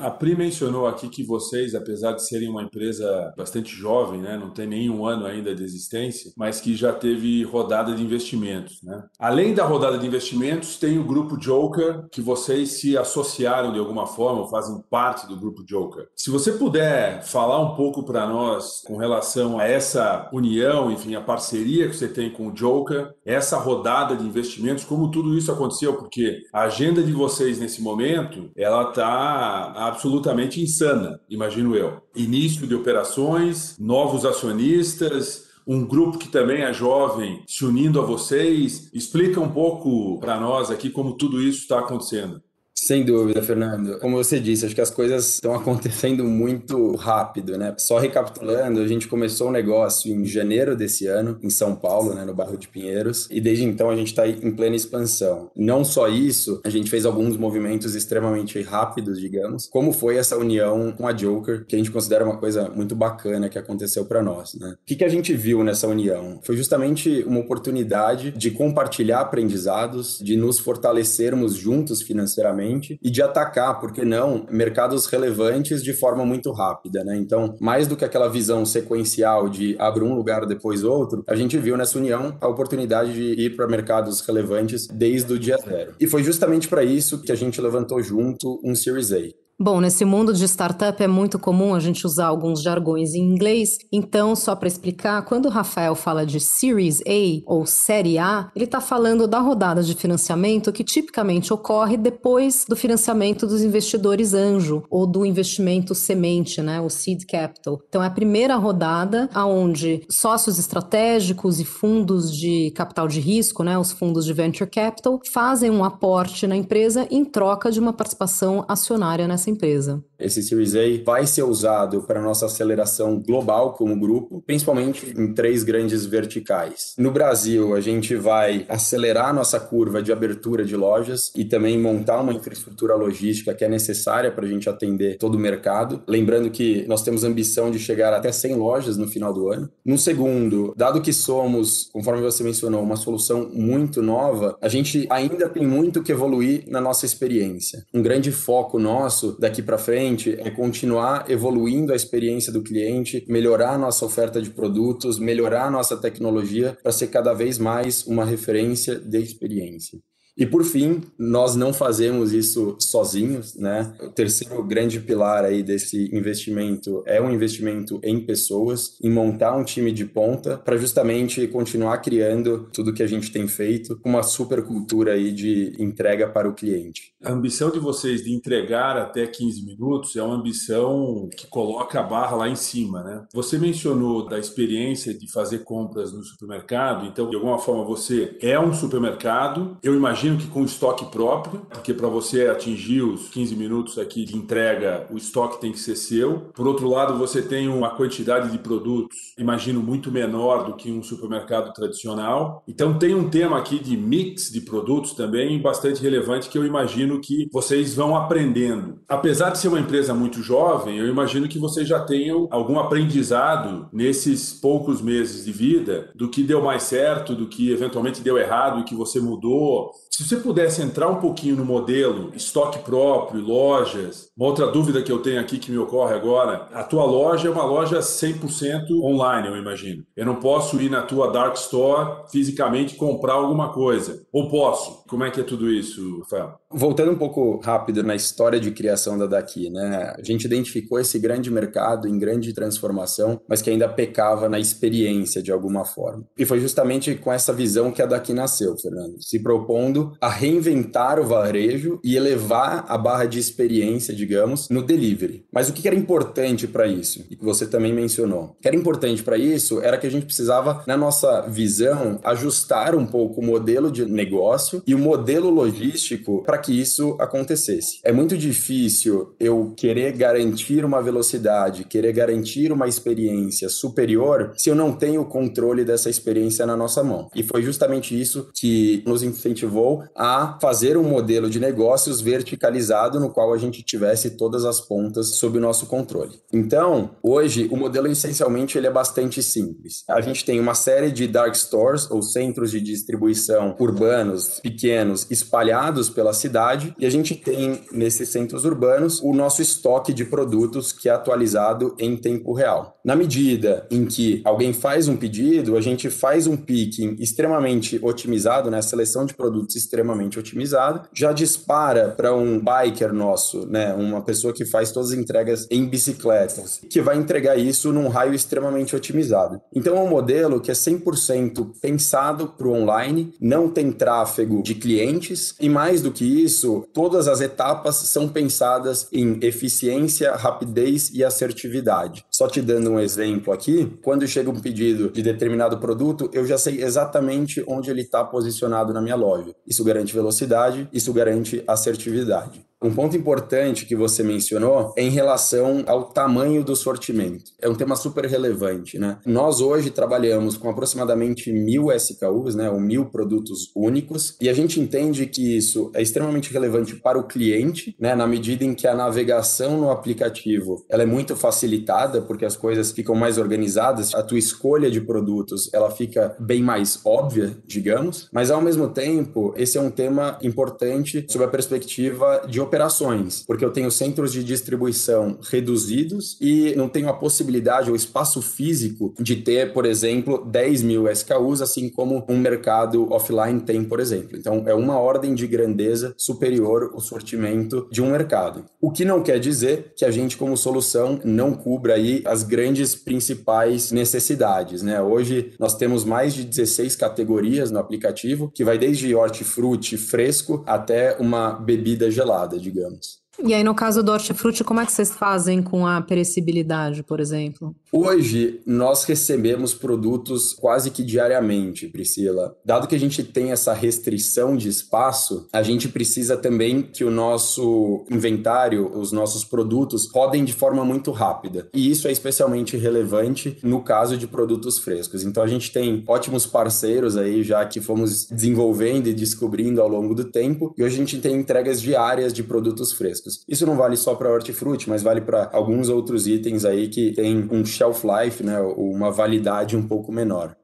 A 0.00 0.10
Pri 0.10 0.34
mencionou 0.34 0.86
aqui 0.86 1.08
que 1.10 1.22
vocês, 1.22 1.74
apesar 1.74 2.12
de 2.12 2.26
serem 2.26 2.48
uma 2.48 2.62
empresa 2.62 3.34
bastante 3.36 3.74
jovem, 3.74 4.20
né, 4.20 4.36
não 4.36 4.48
tem 4.50 4.66
nenhum 4.66 5.04
ano 5.04 5.26
ainda 5.26 5.54
de 5.54 5.62
existência, 5.62 6.32
mas 6.36 6.58
que 6.58 6.74
já 6.74 6.90
teve 6.90 7.42
rodada 7.44 7.94
de 7.94 8.02
investimentos. 8.02 8.82
Né? 8.82 9.02
Além 9.18 9.52
da 9.54 9.64
rodada 9.64 9.98
de 9.98 10.06
investimentos, 10.06 10.78
tem 10.78 10.98
o 10.98 11.04
grupo 11.04 11.36
Joker, 11.36 12.08
que 12.10 12.22
vocês 12.22 12.80
se 12.80 12.96
associaram 12.96 13.72
de 13.72 13.78
alguma 13.78 14.06
forma, 14.06 14.48
fazem 14.48 14.82
parte 14.90 15.26
do 15.26 15.36
grupo 15.36 15.62
Joker. 15.64 16.08
Se 16.16 16.30
você 16.30 16.52
puder 16.52 17.22
falar 17.22 17.60
um 17.60 17.74
pouco 17.74 18.02
para 18.02 18.26
nós 18.26 18.82
com 18.86 18.96
relação 18.96 19.58
a 19.58 19.64
essa 19.64 20.30
união, 20.32 20.90
enfim, 20.90 21.14
a 21.14 21.20
parceria 21.20 21.88
que 21.88 21.96
você 21.96 22.08
tem 22.08 22.30
com 22.30 22.48
o 22.48 22.52
Joker, 22.52 23.12
essa 23.24 23.58
rodada 23.58 24.16
de 24.16 24.24
investimentos, 24.24 24.84
como 24.84 25.10
tudo 25.10 25.36
isso 25.36 25.52
aconteceu, 25.52 25.94
porque 25.94 26.42
a 26.54 26.62
agenda 26.62 27.02
de 27.02 27.12
vocês 27.12 27.58
nesse 27.58 27.82
momento, 27.82 28.50
ela 28.56 28.88
está 28.88 29.89
absolutamente 29.90 30.60
insana, 30.60 31.20
imagino 31.28 31.76
eu. 31.76 32.02
Início 32.16 32.66
de 32.66 32.74
operações, 32.74 33.76
novos 33.78 34.24
acionistas, 34.24 35.50
um 35.66 35.86
grupo 35.86 36.18
que 36.18 36.28
também 36.28 36.62
é 36.62 36.72
jovem 36.72 37.44
se 37.46 37.64
unindo 37.64 38.00
a 38.00 38.04
vocês. 38.04 38.90
Explica 38.92 39.40
um 39.40 39.50
pouco 39.50 40.18
para 40.18 40.40
nós 40.40 40.70
aqui 40.70 40.90
como 40.90 41.14
tudo 41.14 41.40
isso 41.40 41.60
está 41.60 41.78
acontecendo. 41.78 42.42
Sem 42.82 43.04
dúvida, 43.04 43.42
Fernando. 43.42 43.98
Como 43.98 44.16
você 44.16 44.40
disse, 44.40 44.64
acho 44.64 44.74
que 44.74 44.80
as 44.80 44.90
coisas 44.90 45.34
estão 45.34 45.54
acontecendo 45.54 46.24
muito 46.24 46.96
rápido, 46.96 47.58
né? 47.58 47.74
Só 47.76 47.98
recapitulando, 47.98 48.80
a 48.80 48.88
gente 48.88 49.06
começou 49.06 49.48
o 49.48 49.50
um 49.50 49.52
negócio 49.52 50.10
em 50.10 50.24
janeiro 50.24 50.74
desse 50.74 51.06
ano, 51.06 51.38
em 51.42 51.50
São 51.50 51.76
Paulo, 51.76 52.14
né, 52.14 52.24
no 52.24 52.34
bairro 52.34 52.56
de 52.56 52.68
Pinheiros, 52.68 53.28
e 53.30 53.38
desde 53.38 53.64
então 53.64 53.90
a 53.90 53.96
gente 53.96 54.08
está 54.08 54.26
em 54.26 54.50
plena 54.50 54.74
expansão. 54.74 55.50
Não 55.54 55.84
só 55.84 56.08
isso, 56.08 56.58
a 56.64 56.70
gente 56.70 56.88
fez 56.88 57.04
alguns 57.04 57.36
movimentos 57.36 57.94
extremamente 57.94 58.60
rápidos, 58.62 59.20
digamos, 59.20 59.66
como 59.66 59.92
foi 59.92 60.16
essa 60.16 60.38
união 60.38 60.90
com 60.90 61.06
a 61.06 61.12
Joker, 61.12 61.66
que 61.66 61.76
a 61.76 61.78
gente 61.78 61.90
considera 61.90 62.24
uma 62.24 62.38
coisa 62.38 62.70
muito 62.70 62.96
bacana 62.96 63.50
que 63.50 63.58
aconteceu 63.58 64.06
para 64.06 64.22
nós, 64.22 64.54
né? 64.54 64.70
O 64.70 64.86
que, 64.86 64.96
que 64.96 65.04
a 65.04 65.08
gente 65.08 65.34
viu 65.34 65.62
nessa 65.62 65.86
união? 65.86 66.40
Foi 66.42 66.56
justamente 66.56 67.22
uma 67.26 67.40
oportunidade 67.40 68.30
de 68.30 68.50
compartilhar 68.50 69.20
aprendizados, 69.20 70.18
de 70.22 70.34
nos 70.34 70.58
fortalecermos 70.58 71.54
juntos 71.54 72.00
financeiramente 72.00 72.69
e 73.02 73.10
de 73.10 73.22
atacar, 73.22 73.80
por 73.80 73.92
que 73.92 74.04
não, 74.04 74.46
mercados 74.50 75.06
relevantes 75.06 75.82
de 75.82 75.92
forma 75.92 76.24
muito 76.24 76.52
rápida, 76.52 77.02
né? 77.04 77.16
Então, 77.16 77.56
mais 77.60 77.86
do 77.86 77.96
que 77.96 78.04
aquela 78.04 78.28
visão 78.28 78.64
sequencial 78.64 79.48
de 79.48 79.76
abrir 79.78 80.04
um 80.04 80.14
lugar 80.14 80.46
depois 80.46 80.84
outro, 80.84 81.24
a 81.26 81.34
gente 81.34 81.56
viu 81.58 81.76
nessa 81.76 81.98
união 81.98 82.36
a 82.40 82.48
oportunidade 82.48 83.12
de 83.12 83.42
ir 83.42 83.56
para 83.56 83.66
mercados 83.66 84.20
relevantes 84.20 84.86
desde 84.86 85.32
o 85.32 85.38
dia 85.38 85.56
zero. 85.56 85.94
E 85.98 86.06
foi 86.06 86.22
justamente 86.22 86.68
para 86.68 86.84
isso 86.84 87.22
que 87.22 87.32
a 87.32 87.36
gente 87.36 87.60
levantou 87.60 88.02
junto 88.02 88.60
um 88.64 88.74
Series 88.74 89.12
A. 89.12 89.18
Bom, 89.62 89.78
nesse 89.78 90.06
mundo 90.06 90.32
de 90.32 90.48
startup 90.48 91.02
é 91.02 91.06
muito 91.06 91.38
comum 91.38 91.74
a 91.74 91.80
gente 91.80 92.06
usar 92.06 92.28
alguns 92.28 92.62
jargões 92.62 93.12
em 93.12 93.20
inglês. 93.20 93.76
Então, 93.92 94.34
só 94.34 94.56
para 94.56 94.66
explicar, 94.66 95.20
quando 95.26 95.44
o 95.44 95.50
Rafael 95.50 95.94
fala 95.94 96.24
de 96.24 96.40
Series 96.40 97.02
A 97.02 97.42
ou 97.44 97.66
Série 97.66 98.16
A, 98.16 98.50
ele 98.56 98.64
está 98.64 98.80
falando 98.80 99.28
da 99.28 99.38
rodada 99.38 99.82
de 99.82 99.94
financiamento 99.94 100.72
que 100.72 100.82
tipicamente 100.82 101.52
ocorre 101.52 101.98
depois 101.98 102.64
do 102.66 102.74
financiamento 102.74 103.46
dos 103.46 103.60
investidores 103.60 104.32
anjo 104.32 104.82
ou 104.88 105.06
do 105.06 105.26
investimento 105.26 105.94
semente, 105.94 106.62
né, 106.62 106.80
o 106.80 106.88
seed 106.88 107.26
capital. 107.26 107.82
Então, 107.86 108.02
é 108.02 108.06
a 108.06 108.10
primeira 108.10 108.56
rodada 108.56 109.28
aonde 109.34 110.06
sócios 110.08 110.58
estratégicos 110.58 111.60
e 111.60 111.66
fundos 111.66 112.34
de 112.34 112.70
capital 112.70 113.06
de 113.06 113.20
risco, 113.20 113.62
né, 113.62 113.78
os 113.78 113.92
fundos 113.92 114.24
de 114.24 114.32
venture 114.32 114.70
capital, 114.70 115.20
fazem 115.30 115.70
um 115.70 115.84
aporte 115.84 116.46
na 116.46 116.56
empresa 116.56 117.06
em 117.10 117.26
troca 117.26 117.70
de 117.70 117.78
uma 117.78 117.92
participação 117.92 118.64
acionária 118.66 119.28
nessa 119.28 119.49
empresa. 119.50 120.02
Esse 120.20 120.42
Series 120.42 120.74
A 120.74 121.04
vai 121.04 121.26
ser 121.26 121.42
usado 121.42 122.02
para 122.02 122.20
nossa 122.20 122.46
aceleração 122.46 123.20
global 123.20 123.72
como 123.74 123.98
grupo, 123.98 124.42
principalmente 124.46 125.14
em 125.16 125.32
três 125.32 125.62
grandes 125.62 126.04
verticais. 126.04 126.94
No 126.98 127.10
Brasil, 127.10 127.74
a 127.74 127.80
gente 127.80 128.14
vai 128.16 128.64
acelerar 128.68 129.34
nossa 129.34 129.58
curva 129.58 130.02
de 130.02 130.12
abertura 130.12 130.64
de 130.64 130.76
lojas 130.76 131.32
e 131.36 131.44
também 131.44 131.78
montar 131.78 132.20
uma 132.20 132.32
infraestrutura 132.32 132.94
logística 132.94 133.54
que 133.54 133.64
é 133.64 133.68
necessária 133.68 134.30
para 134.30 134.44
a 134.44 134.48
gente 134.48 134.68
atender 134.68 135.16
todo 135.18 135.34
o 135.34 135.38
mercado. 135.38 136.02
Lembrando 136.06 136.50
que 136.50 136.84
nós 136.86 137.02
temos 137.02 137.24
ambição 137.24 137.70
de 137.70 137.78
chegar 137.78 138.12
até 138.12 138.30
100 138.30 138.54
lojas 138.56 138.96
no 138.96 139.06
final 139.06 139.32
do 139.32 139.48
ano. 139.48 139.70
No 139.84 139.98
segundo, 139.98 140.74
dado 140.76 141.00
que 141.00 141.12
somos, 141.12 141.88
conforme 141.92 142.22
você 142.22 142.42
mencionou, 142.42 142.82
uma 142.82 142.96
solução 142.96 143.50
muito 143.52 144.02
nova, 144.02 144.56
a 144.60 144.68
gente 144.68 145.06
ainda 145.10 145.48
tem 145.48 145.66
muito 145.66 146.02
que 146.02 146.12
evoluir 146.12 146.64
na 146.66 146.80
nossa 146.80 147.06
experiência. 147.06 147.84
Um 147.92 148.02
grande 148.02 148.30
foco 148.30 148.78
nosso 148.78 149.36
daqui 149.38 149.62
para 149.62 149.78
frente 149.78 150.09
é 150.40 150.50
continuar 150.50 151.30
evoluindo 151.30 151.92
a 151.92 151.96
experiência 151.96 152.52
do 152.52 152.62
cliente, 152.62 153.24
melhorar 153.28 153.74
a 153.74 153.78
nossa 153.78 154.04
oferta 154.04 154.40
de 154.40 154.50
produtos, 154.50 155.18
melhorar 155.18 155.66
a 155.66 155.70
nossa 155.70 155.96
tecnologia 155.96 156.76
para 156.82 156.92
ser 156.92 157.08
cada 157.08 157.32
vez 157.32 157.58
mais 157.58 158.06
uma 158.06 158.24
referência 158.24 158.96
de 158.96 159.18
experiência. 159.18 159.98
E 160.36 160.46
por 160.46 160.64
fim, 160.64 161.02
nós 161.18 161.54
não 161.54 161.72
fazemos 161.72 162.32
isso 162.32 162.76
sozinhos, 162.80 163.54
né? 163.56 163.92
O 164.00 164.08
terceiro 164.08 164.62
grande 164.62 165.00
pilar 165.00 165.44
aí 165.44 165.62
desse 165.62 166.08
investimento 166.14 167.02
é 167.06 167.20
um 167.20 167.30
investimento 167.30 168.00
em 168.02 168.20
pessoas, 168.20 168.98
em 169.02 169.10
montar 169.10 169.56
um 169.56 169.64
time 169.64 169.92
de 169.92 170.04
ponta 170.04 170.56
para 170.56 170.76
justamente 170.76 171.46
continuar 171.48 171.98
criando 171.98 172.68
tudo 172.72 172.92
que 172.92 173.02
a 173.02 173.06
gente 173.06 173.30
tem 173.30 173.46
feito 173.48 173.98
com 173.98 174.08
uma 174.08 174.22
super 174.22 174.62
cultura 174.62 175.12
aí 175.12 175.32
de 175.32 175.74
entrega 175.78 176.28
para 176.28 176.48
o 176.48 176.54
cliente. 176.54 177.12
A 177.22 177.32
ambição 177.32 177.70
de 177.70 177.78
vocês 177.78 178.24
de 178.24 178.32
entregar 178.32 178.96
até 178.96 179.26
15 179.26 179.64
minutos 179.64 180.16
é 180.16 180.22
uma 180.22 180.36
ambição 180.36 181.28
que 181.36 181.46
coloca 181.48 182.00
a 182.00 182.02
barra 182.02 182.36
lá 182.36 182.48
em 182.48 182.56
cima, 182.56 183.02
né? 183.02 183.26
Você 183.34 183.58
mencionou 183.58 184.26
da 184.28 184.38
experiência 184.38 185.12
de 185.12 185.30
fazer 185.30 185.60
compras 185.60 186.12
no 186.12 186.22
supermercado, 186.22 187.06
então 187.06 187.28
de 187.28 187.36
alguma 187.36 187.58
forma 187.58 187.84
você 187.84 188.36
é 188.40 188.58
um 188.58 188.72
supermercado. 188.72 189.76
Eu 189.82 189.94
imagino 189.94 190.19
imagino 190.20 190.36
que 190.36 190.48
com 190.48 190.62
estoque 190.64 191.06
próprio, 191.06 191.62
porque 191.70 191.94
para 191.94 192.06
você 192.06 192.46
atingir 192.48 193.00
os 193.02 193.28
15 193.30 193.56
minutos 193.56 193.98
aqui 193.98 194.24
de 194.24 194.36
entrega, 194.36 195.06
o 195.10 195.16
estoque 195.16 195.60
tem 195.60 195.72
que 195.72 195.78
ser 195.78 195.96
seu. 195.96 196.50
Por 196.54 196.66
outro 196.66 196.88
lado, 196.88 197.16
você 197.16 197.40
tem 197.40 197.68
uma 197.68 197.90
quantidade 197.90 198.50
de 198.50 198.58
produtos, 198.58 199.16
imagino, 199.38 199.80
muito 199.80 200.12
menor 200.12 200.66
do 200.66 200.76
que 200.76 200.92
um 200.92 201.02
supermercado 201.02 201.72
tradicional. 201.72 202.62
Então, 202.68 202.98
tem 202.98 203.14
um 203.14 203.30
tema 203.30 203.58
aqui 203.58 203.78
de 203.78 203.96
mix 203.96 204.50
de 204.50 204.60
produtos 204.60 205.14
também 205.14 205.60
bastante 205.60 206.02
relevante 206.02 206.50
que 206.50 206.58
eu 206.58 206.66
imagino 206.66 207.20
que 207.20 207.48
vocês 207.50 207.94
vão 207.94 208.14
aprendendo. 208.14 208.98
Apesar 209.08 209.50
de 209.50 209.58
ser 209.58 209.68
uma 209.68 209.80
empresa 209.80 210.12
muito 210.12 210.42
jovem, 210.42 210.98
eu 210.98 211.08
imagino 211.08 211.48
que 211.48 211.58
vocês 211.58 211.88
já 211.88 212.00
tenham 212.00 212.46
algum 212.50 212.78
aprendizado 212.78 213.88
nesses 213.90 214.52
poucos 214.52 215.00
meses 215.00 215.46
de 215.46 215.52
vida 215.52 216.10
do 216.14 216.28
que 216.28 216.42
deu 216.42 216.62
mais 216.62 216.82
certo, 216.82 217.34
do 217.34 217.46
que 217.46 217.70
eventualmente 217.70 218.20
deu 218.20 218.36
errado 218.36 218.80
e 218.80 218.84
que 218.84 218.94
você 218.94 219.18
mudou. 219.18 219.92
Se 220.10 220.24
você 220.24 220.38
pudesse 220.38 220.82
entrar 220.82 221.08
um 221.08 221.20
pouquinho 221.20 221.54
no 221.54 221.64
modelo 221.64 222.32
estoque 222.34 222.80
próprio, 222.80 223.40
lojas, 223.40 224.28
uma 224.36 224.48
outra 224.48 224.66
dúvida 224.66 225.02
que 225.02 225.10
eu 225.10 225.20
tenho 225.20 225.40
aqui 225.40 225.56
que 225.56 225.70
me 225.70 225.78
ocorre 225.78 226.12
agora, 226.12 226.68
a 226.72 226.82
tua 226.82 227.04
loja 227.04 227.46
é 227.46 227.50
uma 227.50 227.64
loja 227.64 228.00
100% 228.00 228.90
online, 229.04 229.46
eu 229.46 229.56
imagino. 229.56 230.04
Eu 230.16 230.26
não 230.26 230.34
posso 230.34 230.80
ir 230.82 230.90
na 230.90 231.02
tua 231.02 231.30
dark 231.30 231.54
store 231.54 232.28
fisicamente 232.28 232.96
comprar 232.96 233.34
alguma 233.34 233.72
coisa. 233.72 234.26
Ou 234.32 234.50
posso? 234.50 235.04
Como 235.08 235.22
é 235.22 235.30
que 235.30 235.40
é 235.40 235.44
tudo 235.44 235.70
isso, 235.70 236.18
Rafael? 236.20 236.58
Voltando 236.72 237.12
um 237.12 237.18
pouco 237.18 237.60
rápido 237.64 238.02
na 238.02 238.14
história 238.14 238.60
de 238.60 238.70
criação 238.72 239.16
da 239.16 239.26
Daqui, 239.26 239.70
né? 239.70 240.14
A 240.18 240.22
gente 240.22 240.44
identificou 240.44 240.98
esse 240.98 241.18
grande 241.18 241.50
mercado 241.50 242.08
em 242.08 242.18
grande 242.18 242.52
transformação, 242.52 243.40
mas 243.48 243.62
que 243.62 243.70
ainda 243.70 243.88
pecava 243.88 244.48
na 244.48 244.58
experiência 244.58 245.42
de 245.42 245.52
alguma 245.52 245.84
forma. 245.84 246.24
E 246.36 246.44
foi 246.44 246.60
justamente 246.60 247.14
com 247.14 247.32
essa 247.32 247.52
visão 247.52 247.90
que 247.92 248.02
a 248.02 248.06
Daqui 248.06 248.32
nasceu, 248.32 248.76
Fernando, 248.76 249.20
se 249.20 249.40
propondo 249.42 249.99
a 250.20 250.28
reinventar 250.28 251.18
o 251.18 251.26
varejo 251.26 251.98
e 252.02 252.16
elevar 252.16 252.84
a 252.88 252.96
barra 252.96 253.26
de 253.26 253.38
experiência, 253.38 254.14
digamos, 254.14 254.68
no 254.68 254.82
delivery. 254.82 255.44
Mas 255.52 255.68
o 255.68 255.72
que 255.72 255.86
era 255.86 255.96
importante 255.96 256.66
para 256.66 256.86
isso? 256.86 257.24
E 257.30 257.36
que 257.36 257.44
você 257.44 257.66
também 257.66 257.92
mencionou. 257.92 258.56
O 258.58 258.62
que 258.62 258.68
era 258.68 258.76
importante 258.76 259.22
para 259.22 259.36
isso 259.38 259.80
era 259.80 259.98
que 259.98 260.06
a 260.06 260.10
gente 260.10 260.26
precisava, 260.26 260.82
na 260.86 260.96
nossa 260.96 261.42
visão, 261.42 262.18
ajustar 262.22 262.94
um 262.94 263.06
pouco 263.06 263.40
o 263.40 263.44
modelo 263.44 263.90
de 263.90 264.04
negócio 264.04 264.82
e 264.86 264.94
o 264.94 264.98
modelo 264.98 265.50
logístico 265.50 266.42
para 266.44 266.58
que 266.58 266.78
isso 266.78 267.16
acontecesse. 267.18 267.98
É 268.04 268.12
muito 268.12 268.36
difícil 268.36 269.34
eu 269.38 269.72
querer 269.76 270.12
garantir 270.12 270.84
uma 270.84 271.02
velocidade, 271.02 271.84
querer 271.84 272.12
garantir 272.12 272.72
uma 272.72 272.88
experiência 272.88 273.68
superior 273.68 274.52
se 274.56 274.70
eu 274.70 274.74
não 274.74 274.92
tenho 274.92 275.22
o 275.22 275.26
controle 275.26 275.84
dessa 275.84 276.10
experiência 276.10 276.66
na 276.66 276.76
nossa 276.76 277.02
mão. 277.02 277.30
E 277.34 277.42
foi 277.42 277.62
justamente 277.62 278.18
isso 278.18 278.50
que 278.54 279.02
nos 279.06 279.22
incentivou 279.22 279.89
a 280.14 280.58
fazer 280.60 280.96
um 280.96 281.02
modelo 281.02 281.48
de 281.48 281.60
negócios 281.60 282.20
verticalizado 282.20 283.18
no 283.18 283.30
qual 283.30 283.52
a 283.52 283.58
gente 283.58 283.82
tivesse 283.82 284.30
todas 284.30 284.64
as 284.64 284.80
pontas 284.80 285.28
sob 285.36 285.58
o 285.58 285.60
nosso 285.60 285.86
controle. 285.86 286.40
Então, 286.52 287.10
hoje 287.22 287.68
o 287.70 287.76
modelo 287.76 288.06
essencialmente 288.06 288.76
ele 288.76 288.86
é 288.86 288.90
bastante 288.90 289.42
simples. 289.42 290.04
A 290.08 290.20
gente 290.20 290.44
tem 290.44 290.60
uma 290.60 290.74
série 290.74 291.10
de 291.10 291.26
dark 291.26 291.54
stores 291.54 292.10
ou 292.10 292.22
centros 292.22 292.70
de 292.70 292.80
distribuição 292.80 293.76
urbanos 293.78 294.60
pequenos 294.60 295.26
espalhados 295.30 296.10
pela 296.10 296.32
cidade 296.32 296.94
e 296.98 297.06
a 297.06 297.10
gente 297.10 297.34
tem 297.34 297.82
nesses 297.92 298.28
centros 298.28 298.64
urbanos 298.64 299.20
o 299.22 299.32
nosso 299.32 299.62
estoque 299.62 300.12
de 300.12 300.24
produtos 300.24 300.92
que 300.92 301.08
é 301.08 301.12
atualizado 301.12 301.94
em 301.98 302.16
tempo 302.16 302.52
real. 302.52 302.98
Na 303.04 303.16
medida 303.16 303.86
em 303.90 304.06
que 304.06 304.42
alguém 304.44 304.72
faz 304.72 305.08
um 305.08 305.16
pedido, 305.16 305.76
a 305.76 305.80
gente 305.80 306.10
faz 306.10 306.46
um 306.46 306.56
picking 306.56 307.16
extremamente 307.18 307.98
otimizado, 308.02 308.70
né, 308.70 308.82
seleção 308.82 309.24
de 309.24 309.34
produtos 309.34 309.76
extremamente 309.80 310.38
otimizado, 310.38 311.08
já 311.12 311.32
dispara 311.32 312.10
para 312.16 312.34
um 312.34 312.60
biker 312.60 313.12
nosso, 313.12 313.66
né, 313.66 313.92
uma 313.94 314.22
pessoa 314.22 314.52
que 314.52 314.64
faz 314.64 314.92
todas 314.92 315.10
as 315.10 315.18
entregas 315.18 315.66
em 315.70 315.86
bicicletas, 315.86 316.80
que 316.88 317.00
vai 317.00 317.16
entregar 317.16 317.56
isso 317.56 317.92
num 317.92 318.08
raio 318.08 318.34
extremamente 318.34 318.94
otimizado. 318.94 319.60
Então 319.74 319.96
é 319.96 320.00
um 320.00 320.08
modelo 320.08 320.60
que 320.60 320.70
é 320.70 320.74
100% 320.74 321.72
pensado 321.80 322.48
para 322.48 322.68
o 322.68 322.72
online, 322.72 323.34
não 323.40 323.68
tem 323.68 323.90
tráfego 323.92 324.62
de 324.62 324.74
clientes 324.74 325.54
e 325.60 325.68
mais 325.68 326.02
do 326.02 326.12
que 326.12 326.24
isso, 326.24 326.86
todas 326.92 327.28
as 327.28 327.40
etapas 327.40 327.96
são 327.96 328.28
pensadas 328.28 329.08
em 329.12 329.38
eficiência, 329.42 330.34
rapidez 330.34 331.10
e 331.12 331.24
assertividade. 331.24 332.24
Só 332.40 332.48
te 332.48 332.62
dando 332.62 332.92
um 332.92 332.98
exemplo 332.98 333.52
aqui, 333.52 333.98
quando 334.00 334.26
chega 334.26 334.48
um 334.48 334.58
pedido 334.58 335.10
de 335.10 335.20
determinado 335.20 335.76
produto, 335.76 336.30
eu 336.32 336.46
já 336.46 336.56
sei 336.56 336.82
exatamente 336.82 337.62
onde 337.68 337.90
ele 337.90 338.00
está 338.00 338.24
posicionado 338.24 338.94
na 338.94 339.02
minha 339.02 339.14
loja. 339.14 339.54
Isso 339.66 339.84
garante 339.84 340.14
velocidade, 340.14 340.88
isso 340.90 341.12
garante 341.12 341.62
assertividade. 341.68 342.64
Um 342.82 342.94
ponto 342.94 343.14
importante 343.14 343.84
que 343.84 343.94
você 343.94 344.22
mencionou 344.22 344.94
é 344.96 345.02
em 345.02 345.10
relação 345.10 345.84
ao 345.86 346.04
tamanho 346.04 346.64
do 346.64 346.74
sortimento. 346.74 347.52
É 347.60 347.68
um 347.68 347.74
tema 347.74 347.94
super 347.94 348.24
relevante, 348.24 348.98
né? 348.98 349.18
Nós 349.26 349.60
hoje 349.60 349.90
trabalhamos 349.90 350.56
com 350.56 350.70
aproximadamente 350.70 351.52
mil 351.52 351.92
SKUs, 351.92 352.54
né? 352.54 352.70
Ou 352.70 352.80
mil 352.80 353.04
produtos 353.04 353.70
únicos, 353.76 354.34
e 354.40 354.48
a 354.48 354.54
gente 354.54 354.80
entende 354.80 355.26
que 355.26 355.58
isso 355.58 355.90
é 355.94 356.00
extremamente 356.00 356.50
relevante 356.50 356.96
para 356.96 357.18
o 357.18 357.24
cliente, 357.24 357.94
né? 358.00 358.14
Na 358.14 358.26
medida 358.26 358.64
em 358.64 358.72
que 358.72 358.86
a 358.86 358.94
navegação 358.94 359.76
no 359.76 359.90
aplicativo 359.90 360.82
ela 360.88 361.02
é 361.02 361.06
muito 361.06 361.36
facilitada, 361.36 362.22
porque 362.22 362.46
as 362.46 362.56
coisas 362.56 362.92
ficam 362.92 363.14
mais 363.14 363.36
organizadas, 363.36 364.14
a 364.14 364.22
tua 364.22 364.38
escolha 364.38 364.90
de 364.90 365.02
produtos 365.02 365.68
ela 365.74 365.90
fica 365.90 366.34
bem 366.40 366.62
mais 366.62 366.98
óbvia, 367.04 367.58
digamos, 367.66 368.26
mas 368.32 368.50
ao 368.50 368.62
mesmo 368.62 368.88
tempo, 368.88 369.52
esse 369.54 369.76
é 369.76 369.80
um 369.82 369.90
tema 369.90 370.38
importante 370.42 371.26
sob 371.28 371.44
a 371.44 371.48
perspectiva 371.48 372.46
de 372.48 372.58
operações, 372.70 373.42
porque 373.44 373.64
eu 373.64 373.72
tenho 373.72 373.90
centros 373.90 374.32
de 374.32 374.44
distribuição 374.44 375.38
reduzidos 375.42 376.36
e 376.40 376.72
não 376.76 376.88
tenho 376.88 377.08
a 377.08 377.12
possibilidade 377.12 377.90
ou 377.90 377.96
espaço 377.96 378.40
físico 378.40 379.12
de 379.18 379.34
ter, 379.34 379.72
por 379.72 379.84
exemplo, 379.84 380.46
10 380.46 380.82
mil 380.82 381.10
SKUs, 381.10 381.60
assim 381.60 381.88
como 381.88 382.24
um 382.28 382.38
mercado 382.38 383.12
offline 383.12 383.60
tem, 383.60 383.82
por 383.82 383.98
exemplo. 383.98 384.38
Então, 384.38 384.62
é 384.66 384.74
uma 384.74 384.98
ordem 384.98 385.34
de 385.34 385.48
grandeza 385.48 386.14
superior 386.16 386.92
ao 386.94 387.00
sortimento 387.00 387.88
de 387.90 388.00
um 388.00 388.12
mercado. 388.12 388.64
O 388.80 388.92
que 388.92 389.04
não 389.04 389.20
quer 389.20 389.40
dizer 389.40 389.92
que 389.96 390.04
a 390.04 390.10
gente, 390.12 390.36
como 390.36 390.56
solução, 390.56 391.18
não 391.24 391.52
cubra 391.52 391.94
aí 391.94 392.22
as 392.24 392.44
grandes 392.44 392.94
principais 392.94 393.90
necessidades, 393.90 394.80
né? 394.80 395.02
Hoje 395.02 395.54
nós 395.58 395.74
temos 395.74 396.04
mais 396.04 396.32
de 396.34 396.44
16 396.44 396.94
categorias 396.94 397.72
no 397.72 397.80
aplicativo, 397.80 398.52
que 398.54 398.62
vai 398.62 398.78
desde 398.78 399.12
hortifruti 399.12 399.96
fresco 399.96 400.62
até 400.66 401.16
uma 401.18 401.52
bebida 401.52 402.08
gelada 402.10 402.59
digamos. 402.62 403.22
E 403.44 403.54
aí, 403.54 403.64
no 403.64 403.74
caso 403.74 404.02
do 404.02 404.12
hortifruti, 404.12 404.62
como 404.62 404.80
é 404.80 404.86
que 404.86 404.92
vocês 404.92 405.10
fazem 405.10 405.62
com 405.62 405.86
a 405.86 406.00
perecibilidade, 406.00 407.02
por 407.02 407.20
exemplo? 407.20 407.74
Hoje, 407.90 408.60
nós 408.66 409.04
recebemos 409.04 409.72
produtos 409.72 410.52
quase 410.52 410.90
que 410.90 411.02
diariamente, 411.02 411.88
Priscila. 411.88 412.54
Dado 412.64 412.86
que 412.86 412.94
a 412.94 412.98
gente 412.98 413.24
tem 413.24 413.50
essa 413.50 413.72
restrição 413.72 414.56
de 414.56 414.68
espaço, 414.68 415.48
a 415.52 415.62
gente 415.62 415.88
precisa 415.88 416.36
também 416.36 416.82
que 416.82 417.02
o 417.02 417.10
nosso 417.10 418.04
inventário, 418.10 418.90
os 418.96 419.10
nossos 419.10 419.42
produtos, 419.42 420.10
rodem 420.12 420.44
de 420.44 420.52
forma 420.52 420.84
muito 420.84 421.10
rápida. 421.10 421.68
E 421.74 421.90
isso 421.90 422.08
é 422.08 422.12
especialmente 422.12 422.76
relevante 422.76 423.58
no 423.62 423.82
caso 423.82 424.16
de 424.16 424.26
produtos 424.26 424.78
frescos. 424.78 425.24
Então, 425.24 425.42
a 425.42 425.48
gente 425.48 425.72
tem 425.72 426.04
ótimos 426.06 426.46
parceiros 426.46 427.16
aí 427.16 427.42
já 427.42 427.64
que 427.64 427.80
fomos 427.80 428.26
desenvolvendo 428.26 429.08
e 429.08 429.14
descobrindo 429.14 429.80
ao 429.80 429.88
longo 429.88 430.14
do 430.14 430.24
tempo. 430.24 430.74
E 430.76 430.82
hoje 430.82 430.94
a 430.94 430.98
gente 430.98 431.18
tem 431.18 431.34
entregas 431.34 431.80
diárias 431.80 432.32
de 432.32 432.42
produtos 432.42 432.92
frescos. 432.92 433.29
Isso 433.48 433.66
não 433.66 433.76
vale 433.76 433.96
só 433.96 434.14
para 434.14 434.32
hortifruti, 434.32 434.88
mas 434.88 435.02
vale 435.02 435.20
para 435.20 435.50
alguns 435.52 435.88
outros 435.88 436.26
itens 436.26 436.64
aí 436.64 436.88
que 436.88 437.12
tem 437.12 437.48
um 437.50 437.64
shelf 437.64 438.04
life, 438.06 438.42
né, 438.42 438.60
uma 438.60 439.10
validade 439.10 439.76
um 439.76 439.86
pouco 439.86 440.12
menor. 440.12 440.56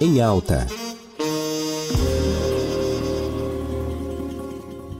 Em 0.00 0.20
alta. 0.20 0.66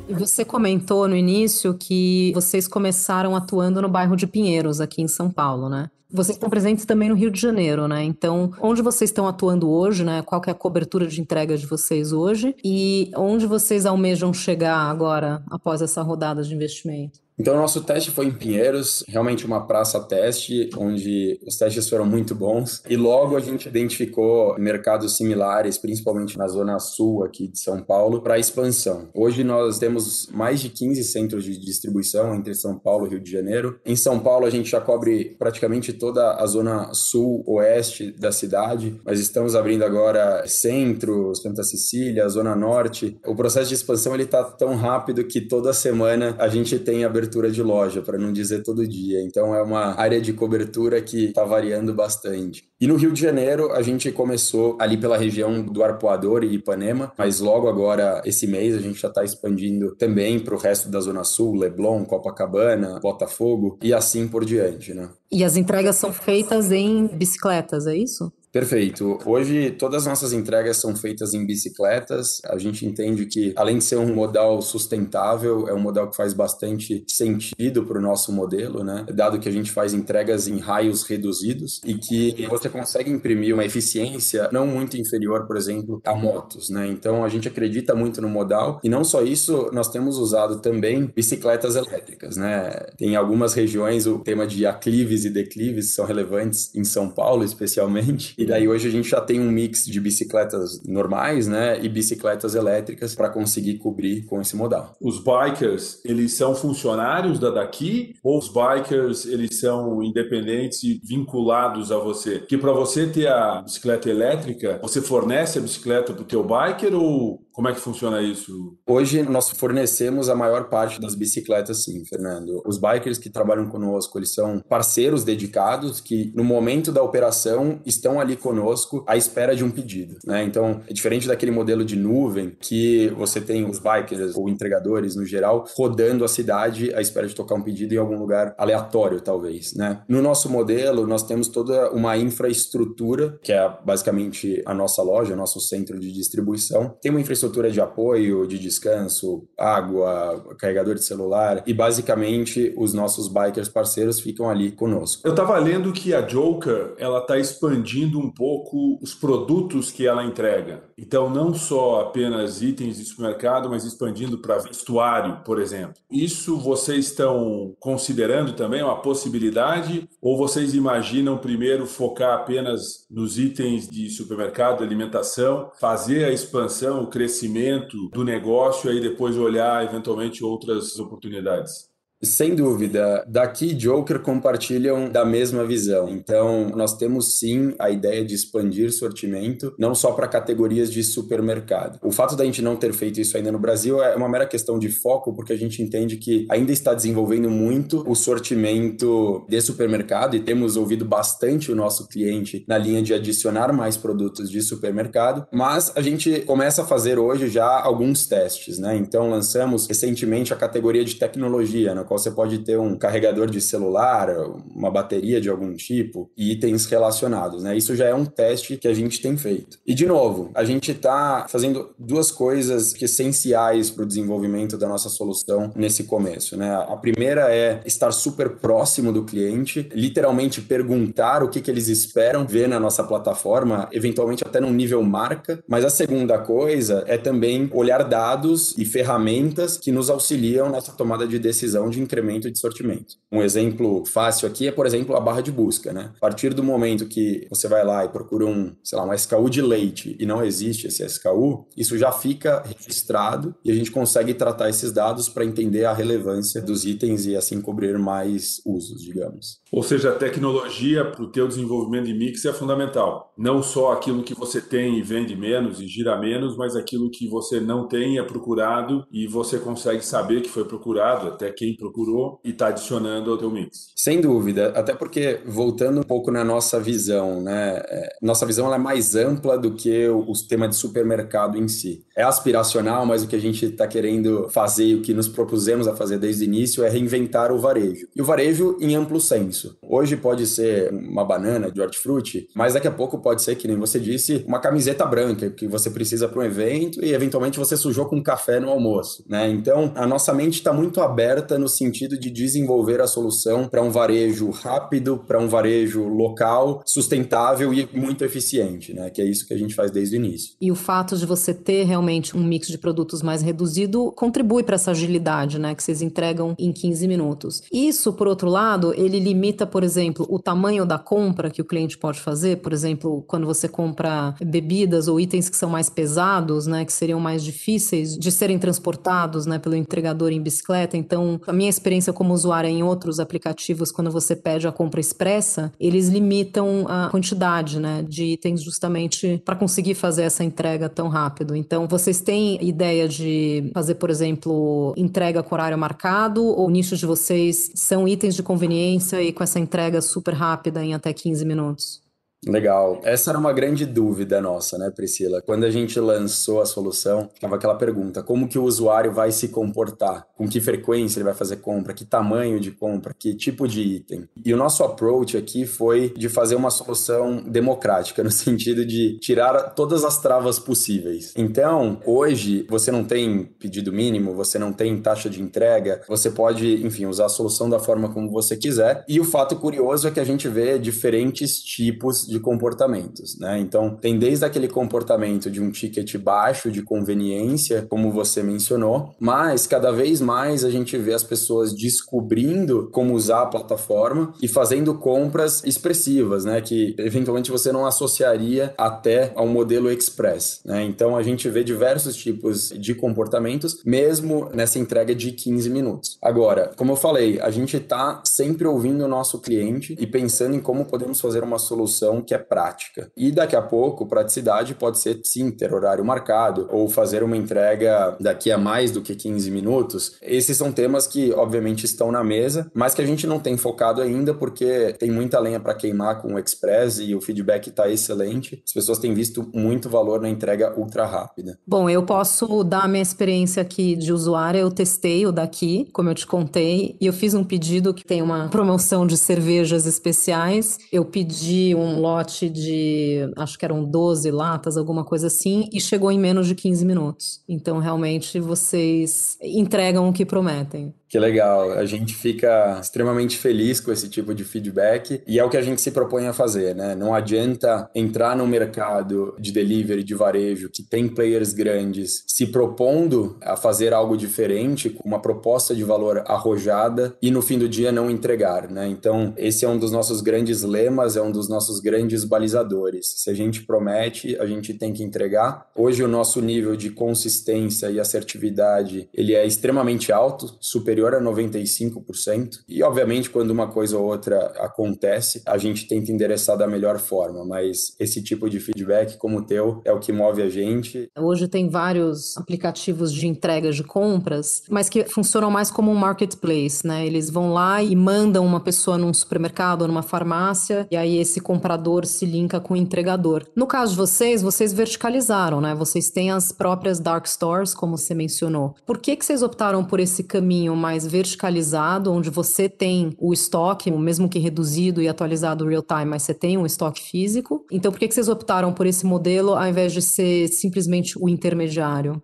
Você 0.08 0.44
comentou 0.44 1.06
no 1.06 1.14
início 1.14 1.74
que 1.74 2.32
vocês 2.34 2.66
começaram 2.66 3.36
atuando 3.36 3.82
no 3.82 3.88
bairro 3.88 4.16
de 4.16 4.26
Pinheiros, 4.26 4.80
aqui 4.80 5.02
em 5.02 5.08
São 5.08 5.30
Paulo, 5.30 5.68
né? 5.68 5.90
Vocês 6.10 6.36
estão 6.36 6.48
presentes 6.48 6.84
também 6.84 7.08
no 7.08 7.16
Rio 7.16 7.30
de 7.30 7.40
Janeiro, 7.40 7.88
né? 7.88 8.02
Então, 8.04 8.52
onde 8.60 8.80
vocês 8.80 9.10
estão 9.10 9.26
atuando 9.26 9.68
hoje, 9.68 10.04
né? 10.04 10.22
Qual 10.22 10.40
é 10.46 10.50
a 10.50 10.54
cobertura 10.54 11.06
de 11.06 11.20
entrega 11.20 11.56
de 11.56 11.66
vocês 11.66 12.12
hoje? 12.12 12.54
E 12.64 13.10
onde 13.16 13.46
vocês 13.46 13.84
almejam 13.84 14.32
chegar 14.32 14.76
agora, 14.76 15.42
após 15.50 15.82
essa 15.82 16.02
rodada 16.02 16.42
de 16.42 16.54
investimento? 16.54 17.25
Então, 17.38 17.52
o 17.52 17.58
nosso 17.58 17.82
teste 17.82 18.10
foi 18.10 18.26
em 18.26 18.30
Pinheiros, 18.32 19.04
realmente 19.06 19.44
uma 19.44 19.66
praça 19.66 20.00
teste, 20.00 20.70
onde 20.74 21.38
os 21.46 21.56
testes 21.56 21.86
foram 21.86 22.06
muito 22.06 22.34
bons. 22.34 22.82
E 22.88 22.96
logo 22.96 23.36
a 23.36 23.40
gente 23.40 23.68
identificou 23.68 24.58
mercados 24.58 25.18
similares, 25.18 25.76
principalmente 25.76 26.38
na 26.38 26.48
zona 26.48 26.78
sul 26.78 27.24
aqui 27.24 27.46
de 27.46 27.60
São 27.60 27.82
Paulo, 27.82 28.22
para 28.22 28.38
expansão. 28.38 29.10
Hoje 29.14 29.44
nós 29.44 29.78
temos 29.78 30.28
mais 30.32 30.60
de 30.60 30.70
15 30.70 31.04
centros 31.04 31.44
de 31.44 31.60
distribuição 31.60 32.34
entre 32.34 32.54
São 32.54 32.78
Paulo 32.78 33.06
e 33.06 33.10
Rio 33.10 33.20
de 33.20 33.30
Janeiro. 33.30 33.78
Em 33.84 33.96
São 33.96 34.18
Paulo, 34.18 34.46
a 34.46 34.50
gente 34.50 34.70
já 34.70 34.80
cobre 34.80 35.36
praticamente 35.38 35.92
toda 35.92 36.36
a 36.36 36.46
zona 36.46 36.94
sul-oeste 36.94 38.12
da 38.12 38.32
cidade. 38.32 38.98
Nós 39.04 39.20
estamos 39.20 39.54
abrindo 39.54 39.84
agora 39.84 40.42
centro, 40.48 41.34
Santa 41.34 41.62
Cecília, 41.62 42.26
zona 42.30 42.56
norte. 42.56 43.18
O 43.26 43.36
processo 43.36 43.68
de 43.68 43.74
expansão 43.74 44.16
está 44.16 44.42
tão 44.42 44.74
rápido 44.74 45.22
que 45.24 45.42
toda 45.42 45.74
semana 45.74 46.34
a 46.38 46.48
gente 46.48 46.78
tem 46.78 47.04
abertura 47.04 47.25
cobertura 47.26 47.50
de 47.50 47.62
loja, 47.62 48.02
para 48.02 48.18
não 48.18 48.32
dizer 48.32 48.62
todo 48.62 48.86
dia. 48.86 49.22
Então 49.22 49.54
é 49.54 49.62
uma 49.62 49.98
área 49.98 50.20
de 50.20 50.32
cobertura 50.32 51.00
que 51.02 51.26
está 51.26 51.44
variando 51.44 51.92
bastante. 51.92 52.64
E 52.80 52.86
no 52.86 52.96
Rio 52.96 53.12
de 53.12 53.20
Janeiro, 53.20 53.72
a 53.72 53.82
gente 53.82 54.12
começou 54.12 54.76
ali 54.80 54.96
pela 54.96 55.16
região 55.16 55.62
do 55.62 55.82
Arpoador 55.82 56.44
e 56.44 56.54
Ipanema, 56.54 57.12
mas 57.18 57.40
logo 57.40 57.68
agora, 57.68 58.22
esse 58.24 58.46
mês, 58.46 58.76
a 58.76 58.80
gente 58.80 59.00
já 59.00 59.08
está 59.08 59.24
expandindo 59.24 59.94
também 59.96 60.38
para 60.38 60.54
o 60.54 60.58
resto 60.58 60.88
da 60.88 61.00
Zona 61.00 61.24
Sul, 61.24 61.56
Leblon, 61.56 62.04
Copacabana, 62.04 63.00
Botafogo 63.00 63.78
e 63.82 63.92
assim 63.92 64.28
por 64.28 64.44
diante, 64.44 64.94
né? 64.94 65.08
E 65.32 65.42
as 65.42 65.56
entregas 65.56 65.96
são 65.96 66.12
feitas 66.12 66.70
em 66.70 67.06
bicicletas, 67.06 67.86
é 67.86 67.96
isso? 67.96 68.32
Perfeito. 68.56 69.18
Hoje 69.26 69.70
todas 69.70 70.04
as 70.04 70.08
nossas 70.08 70.32
entregas 70.32 70.78
são 70.78 70.96
feitas 70.96 71.34
em 71.34 71.44
bicicletas. 71.44 72.40
A 72.46 72.56
gente 72.56 72.86
entende 72.86 73.26
que, 73.26 73.52
além 73.54 73.76
de 73.76 73.84
ser 73.84 73.96
um 73.96 74.14
modal 74.14 74.62
sustentável, 74.62 75.68
é 75.68 75.74
um 75.74 75.78
modal 75.78 76.08
que 76.08 76.16
faz 76.16 76.32
bastante 76.32 77.04
sentido 77.06 77.84
para 77.84 77.98
o 77.98 78.00
nosso 78.00 78.32
modelo, 78.32 78.82
né? 78.82 79.04
Dado 79.12 79.38
que 79.38 79.46
a 79.46 79.52
gente 79.52 79.70
faz 79.70 79.92
entregas 79.92 80.48
em 80.48 80.58
raios 80.58 81.02
reduzidos 81.02 81.82
e 81.84 81.96
que 81.96 82.46
você 82.48 82.70
consegue 82.70 83.10
imprimir 83.10 83.52
uma 83.52 83.62
eficiência 83.62 84.48
não 84.50 84.66
muito 84.66 84.96
inferior, 84.96 85.46
por 85.46 85.58
exemplo, 85.58 86.00
a 86.02 86.14
motos, 86.14 86.70
né? 86.70 86.88
Então 86.88 87.26
a 87.26 87.28
gente 87.28 87.48
acredita 87.48 87.94
muito 87.94 88.22
no 88.22 88.28
modal 88.28 88.80
e 88.82 88.88
não 88.88 89.04
só 89.04 89.22
isso, 89.22 89.68
nós 89.70 89.90
temos 89.90 90.16
usado 90.16 90.60
também 90.62 91.12
bicicletas 91.14 91.76
elétricas, 91.76 92.38
né? 92.38 92.70
Tem 92.96 93.16
algumas 93.16 93.52
regiões 93.52 94.06
o 94.06 94.18
tema 94.20 94.46
de 94.46 94.64
aclives 94.64 95.26
e 95.26 95.30
declives 95.30 95.94
são 95.94 96.06
relevantes 96.06 96.74
em 96.74 96.84
São 96.84 97.10
Paulo, 97.10 97.44
especialmente. 97.44 98.34
E 98.46 98.48
daí 98.48 98.68
hoje 98.68 98.86
a 98.86 98.90
gente 98.92 99.08
já 99.08 99.20
tem 99.20 99.40
um 99.40 99.50
mix 99.50 99.84
de 99.84 100.00
bicicletas 100.00 100.80
normais, 100.86 101.48
né, 101.48 101.80
e 101.82 101.88
bicicletas 101.88 102.54
elétricas 102.54 103.12
para 103.12 103.28
conseguir 103.28 103.78
cobrir 103.78 104.24
com 104.26 104.40
esse 104.40 104.54
modal. 104.54 104.94
Os 105.00 105.18
bikers, 105.18 106.00
eles 106.04 106.34
são 106.34 106.54
funcionários 106.54 107.40
da 107.40 107.50
daqui 107.50 108.14
ou 108.22 108.38
os 108.38 108.46
bikers, 108.46 109.26
eles 109.26 109.58
são 109.58 110.00
independentes 110.00 110.84
e 110.84 111.00
vinculados 111.02 111.90
a 111.90 111.98
você? 111.98 112.38
Que 112.38 112.56
para 112.56 112.70
você 112.70 113.08
ter 113.08 113.26
a 113.26 113.62
bicicleta 113.62 114.08
elétrica, 114.08 114.78
você 114.80 115.02
fornece 115.02 115.58
a 115.58 115.62
bicicleta 115.62 116.12
para 116.12 116.22
o 116.22 116.26
teu 116.26 116.44
biker 116.44 116.94
ou 116.94 117.44
como 117.56 117.68
é 117.68 117.72
que 117.72 117.80
funciona 117.80 118.20
isso? 118.20 118.76
Hoje 118.86 119.22
nós 119.22 119.48
fornecemos 119.48 120.28
a 120.28 120.34
maior 120.34 120.68
parte 120.68 121.00
das 121.00 121.14
bicicletas, 121.14 121.84
sim, 121.84 122.04
Fernando. 122.04 122.62
Os 122.66 122.76
bikers 122.76 123.16
que 123.16 123.30
trabalham 123.30 123.66
conosco, 123.66 124.18
eles 124.18 124.34
são 124.34 124.60
parceiros 124.68 125.24
dedicados 125.24 125.98
que 125.98 126.30
no 126.36 126.44
momento 126.44 126.92
da 126.92 127.02
operação 127.02 127.80
estão 127.86 128.20
ali 128.20 128.36
conosco 128.36 129.02
à 129.08 129.16
espera 129.16 129.56
de 129.56 129.64
um 129.64 129.70
pedido, 129.70 130.18
né? 130.26 130.44
Então, 130.44 130.82
é 130.86 130.92
diferente 130.92 131.26
daquele 131.26 131.50
modelo 131.50 131.82
de 131.82 131.96
nuvem 131.96 132.54
que 132.60 133.08
você 133.16 133.40
tem 133.40 133.64
os 133.64 133.78
bikers 133.78 134.36
ou 134.36 134.50
entregadores 134.50 135.16
no 135.16 135.24
geral 135.24 135.64
rodando 135.78 136.26
a 136.26 136.28
cidade 136.28 136.92
à 136.94 137.00
espera 137.00 137.26
de 137.26 137.34
tocar 137.34 137.54
um 137.54 137.62
pedido 137.62 137.94
em 137.94 137.98
algum 137.98 138.18
lugar 138.18 138.54
aleatório, 138.58 139.18
talvez, 139.18 139.72
né? 139.72 140.02
No 140.06 140.20
nosso 140.20 140.50
modelo, 140.50 141.06
nós 141.06 141.22
temos 141.22 141.48
toda 141.48 141.90
uma 141.90 142.18
infraestrutura, 142.18 143.38
que 143.42 143.50
é 143.50 143.78
basicamente 143.82 144.62
a 144.66 144.74
nossa 144.74 145.02
loja, 145.02 145.34
nosso 145.34 145.58
centro 145.58 145.98
de 145.98 146.12
distribuição. 146.12 146.94
Tem 147.00 147.10
uma 147.10 147.20
infraestrutura 147.22 147.45
infraestrutura 147.46 147.70
de 147.70 147.80
apoio, 147.80 148.46
de 148.46 148.58
descanso, 148.58 149.48
água, 149.56 150.44
carregador 150.58 150.94
de 150.94 151.04
celular 151.04 151.62
e 151.66 151.72
basicamente 151.72 152.74
os 152.76 152.92
nossos 152.92 153.28
bikers 153.28 153.68
parceiros 153.68 154.20
ficam 154.20 154.48
ali 154.50 154.70
conosco. 154.72 155.26
Eu 155.26 155.30
estava 155.30 155.58
lendo 155.58 155.92
que 155.92 156.14
a 156.14 156.20
Joker 156.20 156.94
ela 156.98 157.20
está 157.20 157.38
expandindo 157.38 158.18
um 158.18 158.30
pouco 158.30 158.98
os 159.02 159.14
produtos 159.14 159.90
que 159.90 160.06
ela 160.06 160.24
entrega. 160.24 160.82
Então 160.98 161.28
não 161.28 161.52
só 161.52 162.00
apenas 162.00 162.62
itens 162.62 162.96
de 162.96 163.04
supermercado, 163.04 163.68
mas 163.68 163.84
expandindo 163.84 164.38
para 164.38 164.58
vestuário, 164.58 165.42
por 165.44 165.60
exemplo. 165.60 165.94
Isso 166.10 166.56
vocês 166.58 167.06
estão 167.06 167.76
considerando 167.78 168.54
também 168.54 168.82
uma 168.82 169.00
possibilidade 169.02 170.08
ou 170.22 170.38
vocês 170.38 170.74
imaginam 170.74 171.36
primeiro 171.36 171.86
focar 171.86 172.38
apenas 172.38 173.06
nos 173.10 173.38
itens 173.38 173.88
de 173.88 174.08
supermercado, 174.08 174.82
alimentação, 174.82 175.70
fazer 175.78 176.24
a 176.24 176.32
expansão, 176.32 177.02
o 177.02 177.10
crescimento 177.10 178.08
do 178.10 178.24
negócio 178.24 178.90
e 178.90 178.94
aí 178.94 179.00
depois 179.00 179.36
olhar 179.36 179.84
eventualmente 179.84 180.42
outras 180.42 180.98
oportunidades? 180.98 181.95
Sem 182.22 182.54
dúvida. 182.54 183.24
Daqui 183.28 183.74
Joker 183.74 184.20
compartilham 184.20 185.10
da 185.10 185.24
mesma 185.24 185.66
visão. 185.66 186.08
Então, 186.08 186.70
nós 186.70 186.96
temos 186.96 187.38
sim 187.38 187.74
a 187.78 187.90
ideia 187.90 188.24
de 188.24 188.34
expandir 188.34 188.90
sortimento, 188.90 189.74
não 189.78 189.94
só 189.94 190.12
para 190.12 190.26
categorias 190.26 190.90
de 190.90 191.04
supermercado. 191.04 191.98
O 192.02 192.10
fato 192.10 192.34
da 192.34 192.44
gente 192.44 192.62
não 192.62 192.74
ter 192.74 192.94
feito 192.94 193.20
isso 193.20 193.36
ainda 193.36 193.52
no 193.52 193.58
Brasil 193.58 194.02
é 194.02 194.16
uma 194.16 194.28
mera 194.28 194.46
questão 194.46 194.78
de 194.78 194.88
foco, 194.88 195.34
porque 195.34 195.52
a 195.52 195.58
gente 195.58 195.82
entende 195.82 196.16
que 196.16 196.46
ainda 196.50 196.72
está 196.72 196.94
desenvolvendo 196.94 197.50
muito 197.50 198.02
o 198.08 198.14
sortimento 198.14 199.44
de 199.46 199.60
supermercado 199.60 200.36
e 200.36 200.40
temos 200.40 200.76
ouvido 200.76 201.04
bastante 201.04 201.70
o 201.70 201.76
nosso 201.76 202.08
cliente 202.08 202.64
na 202.66 202.78
linha 202.78 203.02
de 203.02 203.12
adicionar 203.12 203.72
mais 203.74 203.96
produtos 203.96 204.50
de 204.50 204.62
supermercado, 204.62 205.46
mas 205.52 205.92
a 205.94 206.00
gente 206.00 206.40
começa 206.42 206.82
a 206.82 206.86
fazer 206.86 207.18
hoje 207.18 207.48
já 207.48 207.66
alguns 207.66 208.26
testes, 208.26 208.78
né? 208.78 208.96
Então, 208.96 209.28
lançamos 209.28 209.86
recentemente 209.86 210.52
a 210.54 210.56
categoria 210.56 211.04
de 211.04 211.16
tecnologia, 211.16 211.94
na 211.94 212.05
qual 212.06 212.18
você 212.18 212.30
pode 212.30 212.58
ter 212.58 212.78
um 212.78 212.96
carregador 212.96 213.50
de 213.50 213.60
celular, 213.60 214.28
uma 214.74 214.90
bateria 214.90 215.40
de 215.40 215.48
algum 215.48 215.74
tipo 215.74 216.30
e 216.36 216.52
itens 216.52 216.86
relacionados, 216.86 217.62
né? 217.62 217.76
Isso 217.76 217.94
já 217.94 218.06
é 218.06 218.14
um 218.14 218.24
teste 218.24 218.76
que 218.76 218.88
a 218.88 218.94
gente 218.94 219.20
tem 219.20 219.36
feito. 219.36 219.78
E 219.86 219.94
de 219.94 220.06
novo, 220.06 220.50
a 220.54 220.64
gente 220.64 220.92
está 220.92 221.46
fazendo 221.48 221.90
duas 221.98 222.30
coisas 222.30 222.94
essenciais 223.00 223.90
para 223.90 224.04
o 224.04 224.06
desenvolvimento 224.06 224.76
da 224.76 224.88
nossa 224.88 225.08
solução 225.08 225.70
nesse 225.74 226.04
começo, 226.04 226.56
né? 226.56 226.74
A 226.88 226.96
primeira 226.96 227.52
é 227.54 227.80
estar 227.84 228.12
super 228.12 228.56
próximo 228.56 229.12
do 229.12 229.24
cliente, 229.24 229.88
literalmente 229.94 230.60
perguntar 230.60 231.42
o 231.42 231.48
que, 231.48 231.60
que 231.60 231.70
eles 231.70 231.88
esperam 231.88 232.46
ver 232.46 232.68
na 232.68 232.80
nossa 232.80 233.02
plataforma, 233.02 233.88
eventualmente 233.92 234.44
até 234.44 234.60
num 234.60 234.72
nível 234.72 235.02
marca. 235.02 235.62
Mas 235.68 235.84
a 235.84 235.90
segunda 235.90 236.38
coisa 236.38 237.04
é 237.06 237.16
também 237.16 237.70
olhar 237.72 238.04
dados 238.04 238.76
e 238.78 238.84
ferramentas 238.84 239.76
que 239.76 239.92
nos 239.92 240.10
auxiliam 240.10 240.68
nessa 240.68 240.92
tomada 240.92 241.26
de 241.26 241.38
decisão 241.38 241.88
de 241.90 241.95
de 241.96 242.02
incremento 242.02 242.50
de 242.50 242.58
sortimento. 242.58 243.16
Um 243.32 243.42
exemplo 243.42 244.04
fácil 244.04 244.46
aqui 244.46 244.68
é, 244.68 244.72
por 244.72 244.86
exemplo, 244.86 245.16
a 245.16 245.20
barra 245.20 245.40
de 245.40 245.50
busca, 245.50 245.92
né? 245.92 246.12
A 246.16 246.20
partir 246.20 246.54
do 246.54 246.62
momento 246.62 247.06
que 247.06 247.46
você 247.50 247.66
vai 247.66 247.84
lá 247.84 248.04
e 248.04 248.08
procura 248.08 248.46
um, 248.46 248.74
sei 248.84 248.98
lá, 248.98 249.04
um 249.04 249.12
SKU 249.12 249.50
de 249.50 249.62
leite 249.62 250.16
e 250.18 250.26
não 250.26 250.44
existe 250.44 250.86
esse 250.86 251.04
SKU, 251.04 251.66
isso 251.76 251.98
já 251.98 252.12
fica 252.12 252.62
registrado 252.62 253.54
e 253.64 253.70
a 253.70 253.74
gente 253.74 253.90
consegue 253.90 254.34
tratar 254.34 254.68
esses 254.68 254.92
dados 254.92 255.28
para 255.28 255.44
entender 255.44 255.84
a 255.84 255.92
relevância 255.92 256.60
dos 256.60 256.84
itens 256.84 257.26
e 257.26 257.34
assim 257.34 257.60
cobrir 257.60 257.98
mais 257.98 258.60
usos, 258.64 259.02
digamos. 259.02 259.60
Ou 259.72 259.82
seja, 259.82 260.10
a 260.10 260.14
tecnologia 260.14 261.04
para 261.04 261.22
o 261.22 261.30
teu 261.30 261.48
desenvolvimento 261.48 262.06
de 262.06 262.14
mix 262.14 262.44
é 262.44 262.52
fundamental. 262.52 263.32
Não 263.36 263.62
só 263.62 263.92
aquilo 263.92 264.22
que 264.22 264.34
você 264.34 264.60
tem 264.60 264.98
e 264.98 265.02
vende 265.02 265.34
menos 265.34 265.80
e 265.80 265.86
gira 265.86 266.18
menos, 266.18 266.56
mas 266.56 266.76
aquilo 266.76 267.10
que 267.10 267.28
você 267.28 267.60
não 267.60 267.88
tem 267.88 268.18
é 268.18 268.22
procurado 268.22 269.06
e 269.10 269.26
você 269.26 269.58
consegue 269.58 270.04
saber 270.04 270.42
que 270.42 270.48
foi 270.48 270.64
procurado, 270.64 271.28
até 271.28 271.50
quem 271.50 271.76
procurou, 271.86 272.40
e 272.44 272.50
está 272.50 272.68
adicionando 272.68 273.30
ao 273.30 273.38
teu 273.38 273.50
mix. 273.50 273.88
Sem 273.94 274.20
dúvida, 274.20 274.72
até 274.74 274.94
porque 274.94 275.40
voltando 275.46 276.00
um 276.00 276.02
pouco 276.02 276.30
na 276.30 276.44
nossa 276.44 276.80
visão, 276.80 277.40
né? 277.40 277.82
É, 277.88 278.08
nossa 278.20 278.44
visão 278.44 278.72
é 278.72 278.78
mais 278.78 279.14
ampla 279.14 279.58
do 279.58 279.72
que 279.72 280.08
o, 280.08 280.32
tema 280.48 280.68
de 280.68 280.76
supermercado 280.76 281.56
em 281.56 281.68
si. 281.68 282.04
É 282.16 282.22
aspiracional, 282.22 283.06
mas 283.06 283.22
o 283.22 283.28
que 283.28 283.36
a 283.36 283.40
gente 283.40 283.66
está 283.66 283.86
querendo 283.86 284.48
fazer, 284.50 284.94
o 284.94 285.02
que 285.02 285.14
nos 285.14 285.28
propusemos 285.28 285.88
a 285.88 285.96
fazer 285.96 286.18
desde 286.18 286.44
o 286.44 286.46
início 286.46 286.84
é 286.84 286.88
reinventar 286.88 287.52
o 287.52 287.58
varejo. 287.58 288.06
E 288.14 288.20
o 288.20 288.24
varejo 288.24 288.76
em 288.80 288.94
amplo 288.94 289.20
senso. 289.20 289.76
Hoje 289.82 290.16
pode 290.16 290.46
ser 290.46 290.92
uma 290.92 291.24
banana 291.24 291.70
de 291.70 291.80
hortifruti, 291.80 292.48
mas 292.54 292.74
daqui 292.74 292.88
a 292.88 292.92
pouco 292.92 293.18
pode 293.18 293.42
ser, 293.42 293.56
que 293.56 293.68
nem 293.68 293.76
você 293.76 293.98
disse, 293.98 294.44
uma 294.46 294.60
camiseta 294.60 295.04
branca 295.06 295.50
que 295.50 295.66
você 295.66 295.90
precisa 295.90 296.28
para 296.28 296.40
um 296.40 296.44
evento 296.44 297.04
e 297.04 297.12
eventualmente 297.12 297.58
você 297.58 297.76
sujou 297.76 298.06
com 298.06 298.22
café 298.22 298.60
no 298.60 298.70
almoço, 298.70 299.24
né? 299.28 299.48
Então, 299.48 299.92
a 299.94 300.06
nossa 300.06 300.32
mente 300.32 300.54
está 300.54 300.72
muito 300.72 301.00
aberta 301.00 301.58
no 301.58 301.68
sentido 301.76 302.18
de 302.18 302.30
desenvolver 302.30 303.00
a 303.00 303.06
solução 303.06 303.68
para 303.68 303.82
um 303.82 303.90
varejo 303.90 304.50
rápido, 304.50 305.18
para 305.26 305.38
um 305.38 305.48
varejo 305.48 306.06
local, 306.08 306.82
sustentável 306.84 307.72
e 307.72 307.88
muito 307.92 308.24
eficiente, 308.24 308.92
né? 308.92 309.10
Que 309.10 309.22
é 309.22 309.24
isso 309.24 309.46
que 309.46 309.54
a 309.54 309.58
gente 309.58 309.74
faz 309.74 309.90
desde 309.90 310.16
o 310.16 310.18
início. 310.18 310.54
E 310.60 310.70
o 310.70 310.74
fato 310.74 311.16
de 311.16 311.26
você 311.26 311.52
ter 311.52 311.84
realmente 311.84 312.36
um 312.36 312.44
mix 312.44 312.68
de 312.68 312.78
produtos 312.78 313.22
mais 313.22 313.42
reduzido 313.42 314.12
contribui 314.12 314.62
para 314.62 314.76
essa 314.76 314.90
agilidade, 314.90 315.58
né? 315.58 315.74
Que 315.74 315.82
vocês 315.82 316.02
entregam 316.02 316.54
em 316.58 316.72
15 316.72 317.08
minutos. 317.08 317.62
Isso, 317.72 318.12
por 318.12 318.26
outro 318.26 318.48
lado, 318.48 318.94
ele 318.94 319.18
limita, 319.18 319.66
por 319.66 319.82
exemplo, 319.82 320.26
o 320.28 320.38
tamanho 320.38 320.84
da 320.84 320.98
compra 320.98 321.50
que 321.50 321.60
o 321.60 321.64
cliente 321.64 321.98
pode 321.98 322.20
fazer. 322.20 322.58
Por 322.58 322.72
exemplo, 322.72 323.24
quando 323.26 323.46
você 323.46 323.68
compra 323.68 324.34
bebidas 324.44 325.08
ou 325.08 325.20
itens 325.20 325.48
que 325.48 325.56
são 325.56 325.68
mais 325.68 325.88
pesados, 325.88 326.66
né? 326.66 326.84
Que 326.84 326.92
seriam 326.92 327.20
mais 327.20 327.42
difíceis 327.42 328.16
de 328.16 328.30
serem 328.30 328.58
transportados, 328.58 329.46
né? 329.46 329.58
Pelo 329.58 329.74
entregador 329.74 330.30
em 330.32 330.40
bicicleta. 330.40 330.96
Então, 330.96 331.40
a 331.46 331.52
minha 331.52 331.65
experiência 331.68 332.12
como 332.12 332.32
usuária 332.32 332.68
em 332.68 332.82
outros 332.82 333.20
aplicativos, 333.20 333.92
quando 333.92 334.10
você 334.10 334.34
pede 334.34 334.66
a 334.66 334.72
compra 334.72 335.00
expressa, 335.00 335.72
eles 335.78 336.08
limitam 336.08 336.86
a 336.88 337.08
quantidade, 337.10 337.78
né? 337.78 338.04
De 338.08 338.24
itens 338.24 338.62
justamente 338.62 339.42
para 339.44 339.56
conseguir 339.56 339.94
fazer 339.94 340.22
essa 340.22 340.44
entrega 340.44 340.88
tão 340.88 341.08
rápido. 341.08 341.54
Então, 341.54 341.86
vocês 341.86 342.20
têm 342.20 342.58
ideia 342.64 343.08
de 343.08 343.70
fazer, 343.74 343.94
por 343.96 344.10
exemplo, 344.10 344.94
entrega 344.96 345.42
com 345.42 345.54
horário 345.54 345.78
marcado 345.78 346.44
ou 346.44 346.66
o 346.66 346.70
nicho 346.70 346.96
de 346.96 347.06
vocês 347.06 347.70
são 347.74 348.06
itens 348.06 348.34
de 348.34 348.42
conveniência 348.42 349.22
e 349.22 349.32
com 349.32 349.42
essa 349.42 349.58
entrega 349.58 350.00
super 350.00 350.34
rápida 350.34 350.84
em 350.84 350.94
até 350.94 351.12
15 351.12 351.44
minutos? 351.44 352.05
Legal. 352.44 353.00
Essa 353.02 353.30
era 353.30 353.38
uma 353.38 353.52
grande 353.52 353.86
dúvida 353.86 354.40
nossa, 354.40 354.78
né, 354.78 354.90
Priscila? 354.90 355.42
Quando 355.42 355.64
a 355.64 355.70
gente 355.70 355.98
lançou 355.98 356.60
a 356.60 356.66
solução, 356.66 357.28
tava 357.40 357.56
aquela 357.56 357.74
pergunta: 357.74 358.22
como 358.22 358.48
que 358.48 358.58
o 358.58 358.64
usuário 358.64 359.12
vai 359.12 359.32
se 359.32 359.48
comportar? 359.48 360.26
Com 360.36 360.48
que 360.48 360.60
frequência 360.60 361.18
ele 361.18 361.24
vai 361.24 361.34
fazer 361.34 361.56
compra? 361.56 361.94
Que 361.94 362.04
tamanho 362.04 362.60
de 362.60 362.70
compra? 362.70 363.14
Que 363.18 363.34
tipo 363.34 363.66
de 363.66 363.80
item? 363.80 364.28
E 364.44 364.52
o 364.52 364.56
nosso 364.56 364.84
approach 364.84 365.36
aqui 365.36 365.66
foi 365.66 366.10
de 366.10 366.28
fazer 366.28 366.54
uma 366.54 366.70
solução 366.70 367.42
democrática, 367.42 368.22
no 368.24 368.30
sentido 368.30 368.84
de 368.84 369.18
tirar 369.18 369.70
todas 369.74 370.04
as 370.04 370.20
travas 370.20 370.58
possíveis. 370.58 371.32
Então, 371.36 372.00
hoje, 372.04 372.66
você 372.68 372.92
não 372.92 373.04
tem 373.04 373.44
pedido 373.44 373.92
mínimo, 373.92 374.34
você 374.34 374.58
não 374.58 374.72
tem 374.72 375.00
taxa 375.00 375.28
de 375.28 375.42
entrega, 375.42 376.02
você 376.08 376.30
pode, 376.30 376.84
enfim, 376.86 377.06
usar 377.06 377.26
a 377.26 377.30
solução 377.30 377.68
da 377.68 377.78
forma 377.78 378.12
como 378.12 378.30
você 378.30 378.56
quiser. 378.56 379.04
E 379.08 379.18
o 379.18 379.24
fato 379.24 379.56
curioso 379.56 380.06
é 380.06 380.10
que 380.10 380.20
a 380.20 380.24
gente 380.24 380.48
vê 380.48 380.78
diferentes 380.78 381.58
tipos 381.60 382.25
de 382.26 382.40
comportamentos, 382.40 383.38
né? 383.38 383.58
Então, 383.58 383.96
tem 383.96 384.18
desde 384.18 384.44
aquele 384.44 384.68
comportamento 384.68 385.50
de 385.50 385.60
um 385.60 385.70
ticket 385.70 386.16
baixo 386.16 386.70
de 386.70 386.82
conveniência, 386.82 387.86
como 387.88 388.10
você 388.10 388.42
mencionou, 388.42 389.14
mas 389.18 389.66
cada 389.66 389.90
vez 389.90 390.20
mais 390.20 390.64
a 390.64 390.70
gente 390.70 390.96
vê 390.96 391.12
as 391.12 391.24
pessoas 391.24 391.74
descobrindo 391.74 392.88
como 392.92 393.14
usar 393.14 393.42
a 393.42 393.46
plataforma 393.46 394.32
e 394.42 394.48
fazendo 394.48 394.94
compras 394.94 395.62
expressivas, 395.64 396.44
né? 396.44 396.60
Que 396.60 396.94
eventualmente 396.98 397.50
você 397.50 397.72
não 397.72 397.86
associaria 397.86 398.74
até 398.76 399.32
ao 399.34 399.46
modelo 399.46 399.90
Express, 399.90 400.60
né? 400.64 400.84
Então, 400.84 401.16
a 401.16 401.22
gente 401.22 401.48
vê 401.48 401.62
diversos 401.62 402.16
tipos 402.16 402.70
de 402.70 402.94
comportamentos, 402.94 403.80
mesmo 403.84 404.48
nessa 404.52 404.78
entrega 404.78 405.14
de 405.14 405.32
15 405.32 405.70
minutos. 405.70 406.18
Agora, 406.20 406.72
como 406.76 406.92
eu 406.92 406.96
falei, 406.96 407.40
a 407.40 407.50
gente 407.50 407.76
está 407.76 408.22
sempre 408.24 408.66
ouvindo 408.66 409.04
o 409.04 409.08
nosso 409.08 409.38
cliente 409.38 409.96
e 409.98 410.06
pensando 410.06 410.54
em 410.54 410.60
como 410.60 410.84
podemos 410.84 411.20
fazer 411.20 411.42
uma 411.42 411.58
solução 411.58 412.15
que 412.22 412.34
é 412.34 412.38
prática. 412.38 413.10
E 413.16 413.30
daqui 413.30 413.56
a 413.56 413.62
pouco, 413.62 414.06
praticidade 414.06 414.74
pode 414.74 414.98
ser 414.98 415.20
sim 415.24 415.50
ter 415.50 415.72
horário 415.72 416.04
marcado 416.04 416.68
ou 416.70 416.88
fazer 416.88 417.22
uma 417.22 417.36
entrega 417.36 418.16
daqui 418.20 418.50
a 418.50 418.58
mais 418.58 418.90
do 418.90 419.02
que 419.02 419.14
15 419.14 419.50
minutos. 419.50 420.16
Esses 420.22 420.56
são 420.56 420.72
temas 420.72 421.06
que, 421.06 421.32
obviamente, 421.32 421.84
estão 421.84 422.10
na 422.10 422.22
mesa, 422.22 422.70
mas 422.74 422.94
que 422.94 423.02
a 423.02 423.06
gente 423.06 423.26
não 423.26 423.38
tem 423.38 423.56
focado 423.56 424.00
ainda 424.00 424.34
porque 424.34 424.94
tem 424.98 425.10
muita 425.10 425.38
lenha 425.38 425.60
para 425.60 425.74
queimar 425.74 426.20
com 426.20 426.34
o 426.34 426.38
Express 426.38 426.98
e 426.98 427.14
o 427.14 427.20
feedback 427.20 427.68
está 427.68 427.88
excelente. 427.88 428.62
As 428.64 428.72
pessoas 428.72 428.98
têm 428.98 429.14
visto 429.14 429.48
muito 429.54 429.88
valor 429.88 430.20
na 430.20 430.28
entrega 430.28 430.74
ultra 430.78 431.06
rápida. 431.06 431.58
Bom, 431.66 431.88
eu 431.88 432.02
posso 432.02 432.62
dar 432.64 432.84
a 432.84 432.88
minha 432.88 433.02
experiência 433.02 433.62
aqui 433.62 433.96
de 433.96 434.12
usuária. 434.12 434.58
Eu 434.58 434.70
testei 434.70 435.26
o 435.26 435.32
daqui, 435.32 435.88
como 435.92 436.10
eu 436.10 436.14
te 436.14 436.26
contei, 436.26 436.96
e 437.00 437.06
eu 437.06 437.12
fiz 437.12 437.34
um 437.34 437.44
pedido 437.44 437.94
que 437.94 438.04
tem 438.04 438.22
uma 438.22 438.48
promoção 438.48 439.06
de 439.06 439.16
cervejas 439.16 439.86
especiais. 439.86 440.78
Eu 440.92 441.04
pedi 441.04 441.74
um 441.74 442.00
lote 442.06 442.48
de, 442.48 443.30
acho 443.36 443.58
que 443.58 443.64
eram 443.64 443.84
12 443.84 444.30
latas, 444.30 444.76
alguma 444.76 445.04
coisa 445.04 445.26
assim, 445.26 445.68
e 445.72 445.80
chegou 445.80 446.10
em 446.12 446.18
menos 446.18 446.46
de 446.46 446.54
15 446.54 446.84
minutos. 446.84 447.42
Então, 447.48 447.78
realmente, 447.78 448.38
vocês 448.38 449.36
entregam 449.42 450.08
o 450.08 450.12
que 450.12 450.24
prometem. 450.24 450.94
Que 451.08 451.20
legal, 451.20 451.70
a 451.72 451.84
gente 451.84 452.14
fica 452.14 452.80
extremamente 452.80 453.38
feliz 453.38 453.78
com 453.78 453.92
esse 453.92 454.08
tipo 454.08 454.34
de 454.34 454.42
feedback 454.42 455.22
e 455.24 455.38
é 455.38 455.44
o 455.44 455.48
que 455.48 455.56
a 455.56 455.62
gente 455.62 455.80
se 455.80 455.92
propõe 455.92 456.26
a 456.26 456.32
fazer, 456.32 456.74
né? 456.74 456.96
Não 456.96 457.14
adianta 457.14 457.88
entrar 457.94 458.36
no 458.36 458.44
mercado 458.44 459.36
de 459.38 459.52
delivery, 459.52 460.02
de 460.02 460.14
varejo, 460.14 460.68
que 460.68 460.82
tem 460.82 461.08
players 461.08 461.52
grandes, 461.52 462.24
se 462.26 462.46
propondo 462.46 463.38
a 463.40 463.56
fazer 463.56 463.94
algo 463.94 464.16
diferente, 464.16 464.90
com 464.90 465.08
uma 465.08 465.22
proposta 465.22 465.76
de 465.76 465.84
valor 465.84 466.24
arrojada 466.26 467.16
e 467.22 467.30
no 467.30 467.40
fim 467.40 467.56
do 467.56 467.68
dia 467.68 467.92
não 467.92 468.10
entregar, 468.10 468.68
né? 468.68 468.88
Então, 468.88 469.32
esse 469.36 469.64
é 469.64 469.68
um 469.68 469.78
dos 469.78 469.92
nossos 469.92 470.20
grandes 470.20 470.64
lemas, 470.64 471.16
é 471.16 471.22
um 471.22 471.30
dos 471.30 471.48
nossos 471.48 471.78
grandes 471.78 472.24
balizadores. 472.24 473.14
Se 473.22 473.30
a 473.30 473.34
gente 473.34 473.62
promete, 473.62 474.36
a 474.40 474.46
gente 474.46 474.74
tem 474.74 474.92
que 474.92 475.04
entregar. 475.04 475.68
Hoje 475.76 476.02
o 476.02 476.08
nosso 476.08 476.40
nível 476.40 476.74
de 476.74 476.90
consistência 476.90 477.90
e 477.90 478.00
assertividade, 478.00 479.08
ele 479.14 479.34
é 479.34 479.46
extremamente 479.46 480.10
alto, 480.10 480.56
superior 480.60 480.95
superior 480.96 481.14
a 481.14 481.20
95%. 481.20 482.60
E, 482.68 482.82
obviamente, 482.82 483.28
quando 483.28 483.50
uma 483.50 483.68
coisa 483.68 483.98
ou 483.98 484.06
outra 484.06 484.38
acontece, 484.58 485.42
a 485.46 485.58
gente 485.58 485.86
tenta 485.86 486.10
endereçar 486.10 486.56
da 486.56 486.66
melhor 486.66 486.98
forma, 486.98 487.44
mas 487.44 487.94
esse 488.00 488.22
tipo 488.22 488.48
de 488.48 488.58
feedback, 488.58 489.16
como 489.18 489.38
o 489.38 489.42
teu, 489.42 489.82
é 489.84 489.92
o 489.92 490.00
que 490.00 490.12
move 490.12 490.42
a 490.42 490.48
gente. 490.48 491.10
Hoje 491.18 491.48
tem 491.48 491.68
vários 491.68 492.36
aplicativos 492.36 493.12
de 493.12 493.26
entrega 493.26 493.70
de 493.70 493.82
compras, 493.82 494.62
mas 494.70 494.88
que 494.88 495.04
funcionam 495.04 495.50
mais 495.50 495.70
como 495.70 495.90
um 495.90 495.94
marketplace, 495.94 496.86
né? 496.86 497.06
Eles 497.06 497.28
vão 497.28 497.52
lá 497.52 497.82
e 497.82 497.94
mandam 497.94 498.44
uma 498.44 498.60
pessoa 498.60 498.96
num 498.96 499.12
supermercado 499.12 499.82
ou 499.82 499.88
numa 499.88 500.02
farmácia, 500.02 500.86
e 500.90 500.96
aí 500.96 501.18
esse 501.18 501.40
comprador 501.40 502.06
se 502.06 502.24
linka 502.24 502.60
com 502.60 502.74
o 502.74 502.76
entregador. 502.76 503.44
No 503.54 503.66
caso 503.66 503.92
de 503.92 503.98
vocês, 503.98 504.40
vocês 504.40 504.72
verticalizaram, 504.72 505.60
né? 505.60 505.74
Vocês 505.74 506.08
têm 506.08 506.30
as 506.30 506.52
próprias 506.52 506.98
dark 506.98 507.26
stores, 507.26 507.74
como 507.74 507.98
você 507.98 508.14
mencionou. 508.14 508.74
Por 508.86 508.98
que, 508.98 509.16
que 509.16 509.24
vocês 509.24 509.42
optaram 509.42 509.84
por 509.84 510.00
esse 510.00 510.22
caminho 510.22 510.74
mais 510.86 511.04
verticalizado, 511.04 512.12
onde 512.12 512.30
você 512.30 512.68
tem 512.68 513.12
o 513.18 513.32
estoque, 513.32 513.90
mesmo 513.90 514.28
que 514.28 514.38
reduzido 514.38 515.02
e 515.02 515.08
atualizado 515.08 515.66
real 515.66 515.82
time, 515.82 516.04
mas 516.04 516.22
você 516.22 516.32
tem 516.32 516.56
um 516.56 516.64
estoque 516.64 517.02
físico. 517.02 517.66
Então, 517.72 517.90
por 517.90 517.98
que, 517.98 518.08
vocês 518.08 518.28
optaram 518.28 518.72
por 518.72 518.86
esse 518.86 519.04
modelo 519.04 519.54
ao 519.54 519.66
invés 519.66 519.92
de 519.92 520.00
ser 520.00 520.46
simplesmente 520.46 521.18
o 521.20 521.28
intermediário? 521.28 522.22